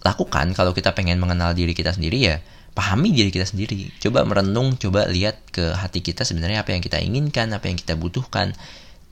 lakukan 0.04 0.52
kalau 0.52 0.74
kita 0.74 0.92
pengen 0.92 1.16
mengenal 1.22 1.54
diri 1.54 1.72
kita 1.72 1.94
sendiri 1.94 2.18
ya 2.18 2.36
pahami 2.72 3.12
diri 3.12 3.28
kita 3.28 3.44
sendiri. 3.44 3.92
Coba 4.00 4.24
merenung, 4.24 4.76
coba 4.80 5.08
lihat 5.08 5.40
ke 5.52 5.76
hati 5.76 6.00
kita 6.00 6.24
sebenarnya 6.24 6.64
apa 6.64 6.72
yang 6.72 6.80
kita 6.80 6.98
inginkan, 7.00 7.52
apa 7.52 7.68
yang 7.68 7.76
kita 7.76 7.94
butuhkan. 7.96 8.56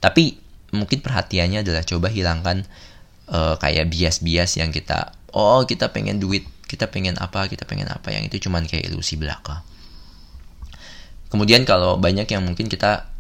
Tapi 0.00 0.40
mungkin 0.70 1.02
perhatiannya 1.02 1.66
adalah 1.66 1.82
coba 1.82 2.08
hilangkan 2.08 2.64
uh, 3.30 3.54
kayak 3.58 3.90
bias-bias 3.90 4.58
yang 4.58 4.70
kita 4.70 5.14
oh 5.34 5.66
kita 5.66 5.90
pengen 5.90 6.18
duit 6.22 6.46
kita 6.66 6.86
pengen 6.86 7.18
apa 7.18 7.50
kita 7.50 7.66
pengen 7.66 7.90
apa 7.90 8.14
yang 8.14 8.26
itu 8.26 8.38
cuman 8.46 8.66
kayak 8.66 8.90
ilusi 8.90 9.18
belaka 9.18 9.62
kemudian 11.30 11.66
kalau 11.66 11.98
banyak 11.98 12.26
yang 12.30 12.42
mungkin 12.46 12.70
kita 12.70 13.10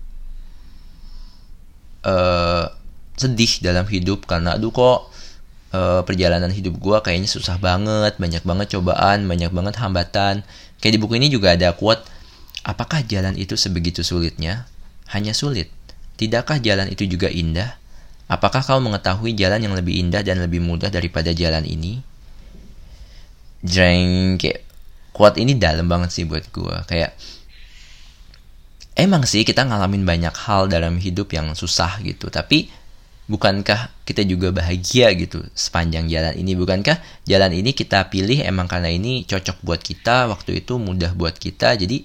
uh, 2.06 2.70
sedih 3.18 3.62
dalam 3.62 3.86
hidup 3.90 4.26
karena 4.26 4.56
aduh 4.58 4.70
kok 4.70 5.10
uh, 5.74 6.02
perjalanan 6.06 6.50
hidup 6.50 6.78
gue 6.78 6.98
kayaknya 7.02 7.28
susah 7.30 7.56
banget. 7.58 8.16
Banyak 8.16 8.42
banget 8.46 8.78
cobaan 8.78 9.26
banyak 9.26 9.50
banget 9.50 9.74
hambatan. 9.78 10.46
Kayak 10.78 10.92
di 10.96 11.00
buku 11.00 11.14
ini 11.18 11.28
juga 11.28 11.54
ada 11.54 11.74
quote 11.74 12.04
apakah 12.62 13.02
jalan 13.04 13.36
itu 13.36 13.58
sebegitu 13.58 14.04
sulitnya? 14.06 14.68
Hanya 15.10 15.34
sulit. 15.34 15.68
Tidakkah 16.20 16.60
jalan 16.62 16.92
itu 16.92 17.08
juga 17.08 17.32
indah? 17.32 17.80
Apakah 18.30 18.62
kau 18.62 18.78
mengetahui 18.78 19.34
jalan 19.34 19.58
yang 19.58 19.74
lebih 19.74 19.98
indah 19.98 20.22
dan 20.22 20.38
lebih 20.38 20.62
mudah 20.62 20.86
daripada 20.86 21.34
jalan 21.34 21.66
ini? 21.66 21.98
Jreng 23.66 24.38
kayak 24.38 24.70
kuat 25.20 25.36
ini 25.36 25.58
dalam 25.58 25.84
banget 25.90 26.14
sih 26.14 26.24
buat 26.24 26.48
gue 26.48 26.76
kayak 26.88 27.12
emang 28.96 29.26
sih 29.28 29.44
kita 29.44 29.68
ngalamin 29.68 30.06
banyak 30.06 30.32
hal 30.32 30.70
dalam 30.70 30.96
hidup 30.96 31.28
yang 31.34 31.52
susah 31.52 32.00
gitu 32.00 32.32
tapi 32.32 32.72
bukankah 33.30 33.94
kita 34.02 34.26
juga 34.26 34.50
bahagia 34.50 35.14
gitu 35.14 35.46
sepanjang 35.54 36.10
jalan 36.10 36.34
ini? 36.34 36.58
Bukankah 36.58 36.98
jalan 37.22 37.54
ini 37.54 37.70
kita 37.70 38.10
pilih 38.10 38.42
emang 38.42 38.66
karena 38.66 38.90
ini 38.90 39.22
cocok 39.22 39.62
buat 39.62 39.78
kita 39.78 40.26
waktu 40.26 40.66
itu 40.66 40.82
mudah 40.82 41.14
buat 41.14 41.38
kita? 41.38 41.78
Jadi 41.78 42.02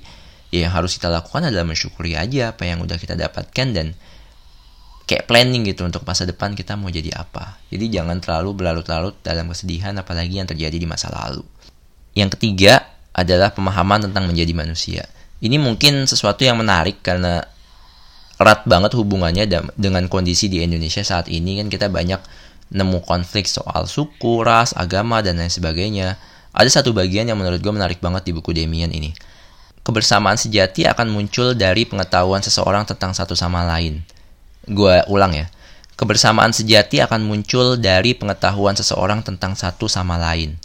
ya 0.54 0.70
yang 0.70 0.74
harus 0.78 1.02
kita 1.02 1.10
lakukan 1.10 1.50
adalah 1.50 1.66
mensyukuri 1.66 2.14
aja 2.14 2.54
apa 2.54 2.70
yang 2.70 2.86
udah 2.86 3.02
kita 3.02 3.18
dapatkan 3.18 3.68
dan 3.74 3.98
kayak 5.10 5.26
planning 5.26 5.66
gitu 5.66 5.82
untuk 5.82 6.06
masa 6.06 6.30
depan 6.30 6.54
kita 6.54 6.78
mau 6.78 6.94
jadi 6.94 7.10
apa. 7.18 7.58
Jadi 7.74 7.90
jangan 7.90 8.22
terlalu 8.22 8.62
berlarut-larut 8.62 9.18
dalam 9.26 9.50
kesedihan 9.50 9.98
apalagi 9.98 10.38
yang 10.38 10.46
terjadi 10.46 10.78
di 10.78 10.86
masa 10.86 11.10
lalu. 11.10 11.42
Yang 12.14 12.38
ketiga 12.38 12.86
adalah 13.18 13.50
pemahaman 13.50 14.10
tentang 14.10 14.30
menjadi 14.30 14.54
manusia. 14.54 15.10
Ini 15.42 15.58
mungkin 15.58 16.06
sesuatu 16.06 16.46
yang 16.46 16.62
menarik 16.62 17.02
karena 17.02 17.44
erat 18.36 18.68
banget 18.68 18.92
hubungannya 19.00 19.48
dengan 19.80 20.04
kondisi 20.12 20.52
di 20.52 20.60
Indonesia 20.60 21.00
saat 21.02 21.32
ini 21.32 21.64
kan 21.64 21.72
kita 21.72 21.88
banyak 21.88 22.20
nemu 22.74 23.00
konflik 23.06 23.48
soal 23.48 23.88
suku, 23.88 24.44
ras, 24.44 24.76
agama 24.76 25.24
dan 25.24 25.40
lain 25.40 25.52
sebagainya. 25.52 26.20
Ada 26.56 26.82
satu 26.82 26.96
bagian 26.96 27.28
yang 27.28 27.40
menurut 27.40 27.60
gue 27.60 27.74
menarik 27.74 28.00
banget 28.00 28.28
di 28.28 28.32
buku 28.32 28.56
Demian 28.56 28.92
ini. 28.92 29.12
Kebersamaan 29.86 30.40
sejati 30.40 30.88
akan 30.88 31.14
muncul 31.14 31.54
dari 31.54 31.86
pengetahuan 31.86 32.42
seseorang 32.42 32.88
tentang 32.90 33.14
satu 33.14 33.38
sama 33.38 33.62
lain. 33.68 34.02
Gue 34.66 35.04
ulang 35.12 35.36
ya. 35.36 35.46
Kebersamaan 35.96 36.52
sejati 36.52 37.00
akan 37.00 37.24
muncul 37.24 37.80
dari 37.80 38.18
pengetahuan 38.18 38.76
seseorang 38.76 39.24
tentang 39.24 39.54
satu 39.56 39.86
sama 39.88 40.18
lain. 40.18 40.58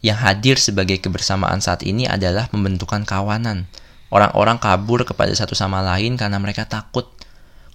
Yang 0.00 0.18
hadir 0.22 0.56
sebagai 0.58 0.98
kebersamaan 1.02 1.60
saat 1.60 1.84
ini 1.84 2.08
adalah 2.08 2.48
pembentukan 2.50 3.04
kawanan 3.04 3.68
Orang-orang 4.08 4.62
kabur 4.62 5.02
kepada 5.02 5.34
satu 5.34 5.58
sama 5.58 5.82
lain 5.82 6.14
karena 6.14 6.38
mereka 6.38 6.66
takut. 6.66 7.10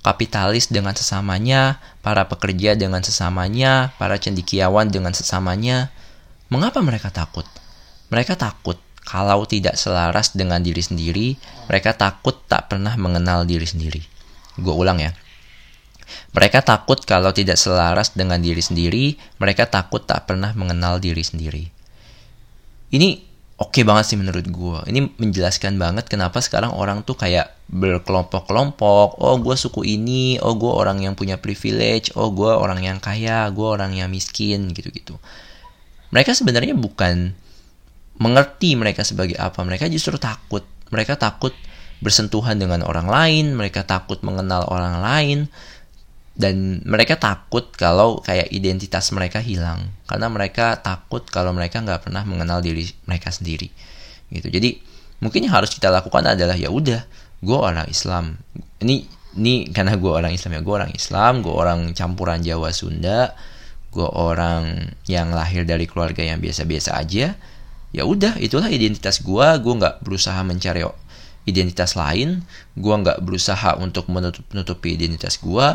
Kapitalis 0.02 0.74
dengan 0.74 0.98
sesamanya, 0.98 1.78
para 2.02 2.26
pekerja 2.26 2.74
dengan 2.74 3.06
sesamanya, 3.06 3.94
para 4.02 4.18
cendikiawan 4.18 4.90
dengan 4.90 5.14
sesamanya. 5.14 5.94
Mengapa 6.50 6.82
mereka 6.82 7.14
takut? 7.14 7.46
Mereka 8.10 8.34
takut 8.34 8.82
kalau 9.06 9.46
tidak 9.46 9.78
selaras 9.78 10.34
dengan 10.34 10.62
diri 10.62 10.82
sendiri, 10.82 11.38
mereka 11.70 11.94
takut 11.94 12.38
tak 12.50 12.70
pernah 12.70 12.98
mengenal 12.98 13.46
diri 13.46 13.66
sendiri. 13.66 14.02
Gue 14.58 14.74
ulang 14.74 15.02
ya. 15.02 15.14
Mereka 16.32 16.64
takut 16.64 17.02
kalau 17.04 17.32
tidak 17.32 17.56
selaras 17.60 18.16
dengan 18.16 18.40
diri 18.40 18.60
sendiri, 18.60 19.16
mereka 19.40 19.68
takut 19.68 20.04
tak 20.04 20.28
pernah 20.28 20.52
mengenal 20.56 21.00
diri 21.00 21.24
sendiri. 21.24 21.72
Ini 22.92 23.31
oke 23.62 23.78
okay 23.78 23.84
banget 23.86 24.10
sih 24.10 24.18
menurut 24.18 24.42
gue. 24.50 24.80
Ini 24.90 25.22
menjelaskan 25.22 25.78
banget 25.78 26.10
kenapa 26.10 26.42
sekarang 26.42 26.74
orang 26.74 27.06
tuh 27.06 27.14
kayak 27.14 27.54
berkelompok-kelompok. 27.70 29.22
Oh 29.22 29.38
gue 29.38 29.54
suku 29.54 29.86
ini, 29.86 30.42
oh 30.42 30.58
gue 30.58 30.74
orang 30.74 31.06
yang 31.06 31.14
punya 31.14 31.38
privilege, 31.38 32.10
oh 32.18 32.34
gue 32.34 32.50
orang 32.50 32.82
yang 32.82 32.98
kaya, 32.98 33.46
gue 33.54 33.68
orang 33.70 33.94
yang 33.94 34.10
miskin 34.10 34.74
gitu-gitu. 34.74 35.22
Mereka 36.10 36.34
sebenarnya 36.34 36.74
bukan 36.74 37.38
mengerti 38.18 38.74
mereka 38.74 39.06
sebagai 39.06 39.38
apa. 39.38 39.62
Mereka 39.62 39.86
justru 39.94 40.18
takut. 40.18 40.66
Mereka 40.90 41.22
takut 41.22 41.54
bersentuhan 42.02 42.58
dengan 42.58 42.82
orang 42.82 43.06
lain, 43.06 43.54
mereka 43.54 43.86
takut 43.86 44.20
mengenal 44.26 44.66
orang 44.74 45.06
lain, 45.06 45.40
dan 46.42 46.82
mereka 46.82 47.22
takut 47.22 47.70
kalau 47.78 48.18
kayak 48.26 48.50
identitas 48.50 49.14
mereka 49.14 49.38
hilang. 49.38 49.94
Karena 50.10 50.26
mereka 50.34 50.82
takut 50.82 51.22
kalau 51.30 51.54
mereka 51.54 51.86
nggak 51.86 52.10
pernah 52.10 52.26
mengenal 52.26 52.66
diri 52.66 52.90
mereka 53.06 53.30
sendiri. 53.30 53.70
Gitu. 54.34 54.50
Jadi 54.50 54.82
mungkin 55.22 55.46
yang 55.46 55.54
harus 55.62 55.70
kita 55.70 55.94
lakukan 55.94 56.34
adalah 56.34 56.58
ya 56.58 56.74
udah 56.74 57.06
gue 57.46 57.58
orang 57.58 57.86
Islam. 57.86 58.42
Ini 58.82 59.06
ini 59.38 59.70
karena 59.70 59.94
gue 60.02 60.10
orang 60.10 60.34
Islam 60.34 60.58
ya. 60.58 60.62
Gue 60.66 60.76
orang 60.82 60.92
Islam 60.98 61.46
gue 61.46 61.54
orang 61.54 61.94
campuran 61.94 62.42
Jawa 62.42 62.74
Sunda 62.74 63.38
gue 63.92 64.08
orang 64.08 64.90
yang 65.06 65.36
lahir 65.36 65.68
dari 65.68 65.84
keluarga 65.84 66.24
yang 66.24 66.40
biasa-biasa 66.40 66.96
aja 66.96 67.36
ya 67.92 68.04
udah 68.08 68.40
itulah 68.40 68.72
identitas 68.72 69.20
gue 69.20 69.48
gue 69.60 69.74
nggak 69.84 70.00
berusaha 70.00 70.40
mencari 70.48 70.88
identitas 71.46 71.98
lain. 71.98 72.46
Gue 72.78 72.96
nggak 72.96 73.22
berusaha 73.26 73.78
untuk 73.82 74.10
menutup 74.10 74.46
nutupi 74.54 74.98
identitas 74.98 75.42
gue 75.42 75.68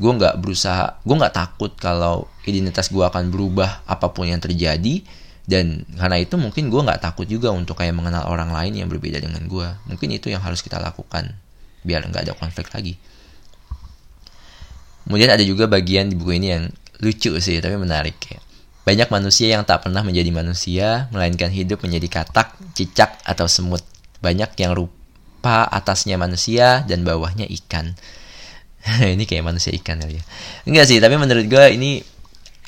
gue 0.00 0.12
nggak 0.16 0.40
berusaha 0.40 0.96
gue 1.04 1.12
nggak 1.12 1.36
takut 1.36 1.76
kalau 1.76 2.24
identitas 2.48 2.88
gue 2.88 3.04
akan 3.04 3.28
berubah 3.28 3.84
apa 3.84 4.10
pun 4.10 4.26
yang 4.26 4.40
terjadi. 4.40 5.04
Dan 5.50 5.82
karena 5.98 6.22
itu 6.22 6.38
mungkin 6.38 6.70
gue 6.70 6.78
nggak 6.78 7.02
takut 7.02 7.26
juga 7.26 7.50
untuk 7.50 7.74
kayak 7.74 7.90
mengenal 7.90 8.30
orang 8.30 8.54
lain 8.54 8.70
yang 8.80 8.86
berbeda 8.86 9.18
dengan 9.18 9.42
gue 9.50 9.66
mungkin 9.90 10.08
itu 10.14 10.30
yang 10.30 10.38
harus 10.38 10.62
kita 10.62 10.78
lakukan 10.78 11.26
biar 11.82 12.06
nggak 12.06 12.22
ada 12.30 12.34
konflik 12.38 12.70
lagi. 12.70 12.94
Kemudian 15.04 15.26
ada 15.26 15.42
juga 15.42 15.66
bagian 15.66 16.06
di 16.06 16.14
buku 16.14 16.38
ini 16.38 16.48
yang 16.54 16.64
lucu 17.02 17.34
sih 17.42 17.58
tapi 17.58 17.74
menarik 17.74 18.14
ya. 18.30 18.38
Banyak 18.86 19.10
manusia 19.10 19.58
yang 19.58 19.66
tak 19.66 19.82
pernah 19.82 20.06
menjadi 20.06 20.30
manusia 20.30 21.10
melainkan 21.10 21.50
hidup 21.50 21.82
menjadi 21.82 22.22
katak 22.22 22.54
cicak 22.78 23.18
atau 23.26 23.50
semut. 23.50 23.82
Banyak 24.22 24.54
yang 24.54 24.76
rupa 24.76 25.66
atasnya 25.66 26.14
manusia 26.14 26.86
dan 26.86 27.02
bawahnya 27.02 27.48
ikan 27.48 27.98
ini 29.14 29.24
kayak 29.28 29.44
manusia 29.44 29.72
ikan 29.76 30.00
kali 30.00 30.20
ya. 30.20 30.24
Enggak 30.64 30.86
sih 30.88 30.98
tapi 30.98 31.20
menurut 31.20 31.44
gue 31.44 31.64
ini 31.76 32.00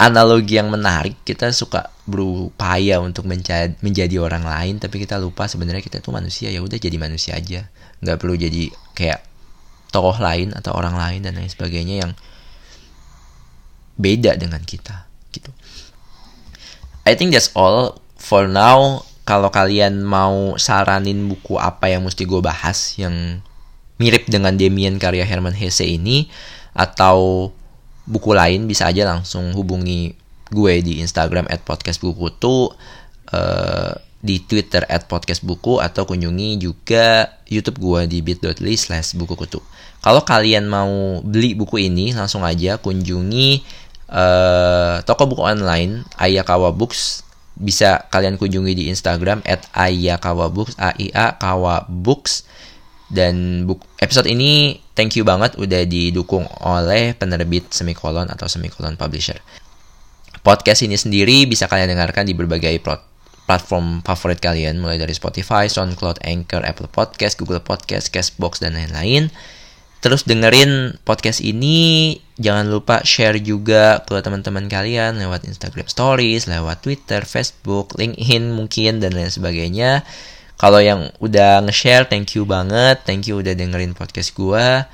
analogi 0.00 0.58
yang 0.58 0.68
menarik. 0.68 1.20
Kita 1.22 1.52
suka 1.52 1.88
berupaya 2.04 2.98
untuk 2.98 3.28
menjadi, 3.28 4.16
orang 4.18 4.44
lain 4.44 4.74
tapi 4.82 4.98
kita 4.98 5.16
lupa 5.20 5.46
sebenarnya 5.46 5.84
kita 5.84 6.02
tuh 6.02 6.12
manusia. 6.14 6.48
Ya 6.50 6.60
udah 6.60 6.78
jadi 6.78 6.96
manusia 6.98 7.36
aja. 7.36 7.68
Nggak 8.02 8.16
perlu 8.18 8.34
jadi 8.36 8.72
kayak 8.96 9.20
tokoh 9.92 10.16
lain 10.18 10.56
atau 10.56 10.72
orang 10.72 10.96
lain 10.96 11.20
dan 11.22 11.36
lain 11.36 11.52
sebagainya 11.52 12.08
yang 12.08 12.12
beda 14.00 14.40
dengan 14.40 14.64
kita 14.64 15.04
gitu. 15.36 15.52
I 17.04 17.12
think 17.14 17.36
that's 17.36 17.52
all 17.52 18.00
for 18.16 18.48
now. 18.48 19.04
Kalau 19.22 19.54
kalian 19.54 20.02
mau 20.02 20.58
saranin 20.58 21.30
buku 21.30 21.54
apa 21.54 21.86
yang 21.86 22.02
mesti 22.02 22.26
gue 22.26 22.42
bahas 22.42 22.98
yang 22.98 23.38
mirip 24.02 24.26
dengan 24.26 24.58
Demian 24.58 24.98
karya 24.98 25.22
Herman 25.22 25.54
Hesse 25.54 25.86
ini 25.86 26.26
atau 26.74 27.54
buku 28.02 28.34
lain 28.34 28.66
bisa 28.66 28.90
aja 28.90 29.06
langsung 29.06 29.54
hubungi 29.54 30.18
gue 30.50 30.82
di 30.82 30.98
Instagram 30.98 31.46
at 31.46 31.62
uh, 31.62 31.78
di 34.22 34.38
Twitter 34.42 34.86
at 34.86 35.10
podcast 35.10 35.42
buku 35.42 35.82
atau 35.82 36.06
kunjungi 36.06 36.58
juga 36.58 37.26
YouTube 37.50 37.82
gue 37.82 38.00
di 38.06 38.18
bit.ly 38.22 38.74
slash 38.78 39.18
buku 39.18 39.34
kutu. 39.34 39.58
Kalau 40.02 40.22
kalian 40.22 40.66
mau 40.66 41.22
beli 41.22 41.54
buku 41.54 41.86
ini 41.86 42.14
langsung 42.14 42.42
aja 42.42 42.78
kunjungi 42.78 43.62
uh, 44.10 45.02
toko 45.06 45.30
buku 45.30 45.42
online 45.42 46.02
Ayakawa 46.18 46.74
Books 46.74 47.22
bisa 47.58 48.06
kalian 48.10 48.38
kunjungi 48.38 48.74
di 48.74 48.84
Instagram 48.90 49.42
at 49.46 49.66
Ayakawa 49.74 50.50
Books 50.50 50.74
A 50.78 50.94
I 50.98 51.10
A 51.14 51.38
Kawa 51.38 51.86
Books 51.86 52.46
dan 53.12 53.68
episode 54.00 54.24
ini 54.24 54.80
thank 54.96 55.12
you 55.20 55.22
banget 55.22 55.52
udah 55.60 55.84
didukung 55.84 56.48
oleh 56.64 57.12
penerbit 57.12 57.68
semikolon 57.68 58.32
atau 58.32 58.48
semikolon 58.48 58.96
publisher. 58.96 59.36
Podcast 60.40 60.80
ini 60.82 60.96
sendiri 60.96 61.44
bisa 61.44 61.68
kalian 61.68 61.92
dengarkan 61.92 62.24
di 62.24 62.32
berbagai 62.32 62.80
platform 63.46 64.00
favorit 64.00 64.40
kalian 64.40 64.80
mulai 64.80 64.96
dari 64.96 65.12
Spotify, 65.12 65.68
SoundCloud, 65.68 66.24
Anchor, 66.24 66.64
Apple 66.64 66.88
Podcast, 66.88 67.36
Google 67.36 67.60
Podcast, 67.60 68.08
Castbox 68.08 68.64
dan 68.64 68.74
lain-lain. 68.74 69.28
Terus 70.02 70.26
dengerin 70.26 70.98
podcast 71.06 71.38
ini, 71.38 72.18
jangan 72.34 72.66
lupa 72.66 73.06
share 73.06 73.38
juga 73.38 74.02
ke 74.02 74.18
teman-teman 74.18 74.66
kalian 74.66 75.14
lewat 75.14 75.46
Instagram 75.46 75.86
Stories, 75.86 76.50
lewat 76.50 76.82
Twitter, 76.82 77.22
Facebook, 77.22 77.94
LinkedIn 77.94 78.50
mungkin 78.50 78.98
dan 78.98 79.14
lain 79.14 79.30
sebagainya. 79.30 80.02
Kalau 80.62 80.78
yang 80.78 81.10
udah 81.18 81.58
nge-share, 81.66 82.06
thank 82.06 82.38
you 82.38 82.46
banget. 82.46 83.02
Thank 83.02 83.26
you 83.26 83.42
udah 83.42 83.50
dengerin 83.58 83.98
podcast 83.98 84.30
gue. 84.38 84.86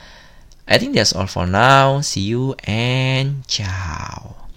I 0.64 0.76
think 0.81 0.96
that's 0.96 1.12
all 1.12 1.28
for 1.28 1.44
now. 1.44 2.00
See 2.00 2.24
you 2.24 2.57
and 2.64 3.44
ciao. 3.44 4.48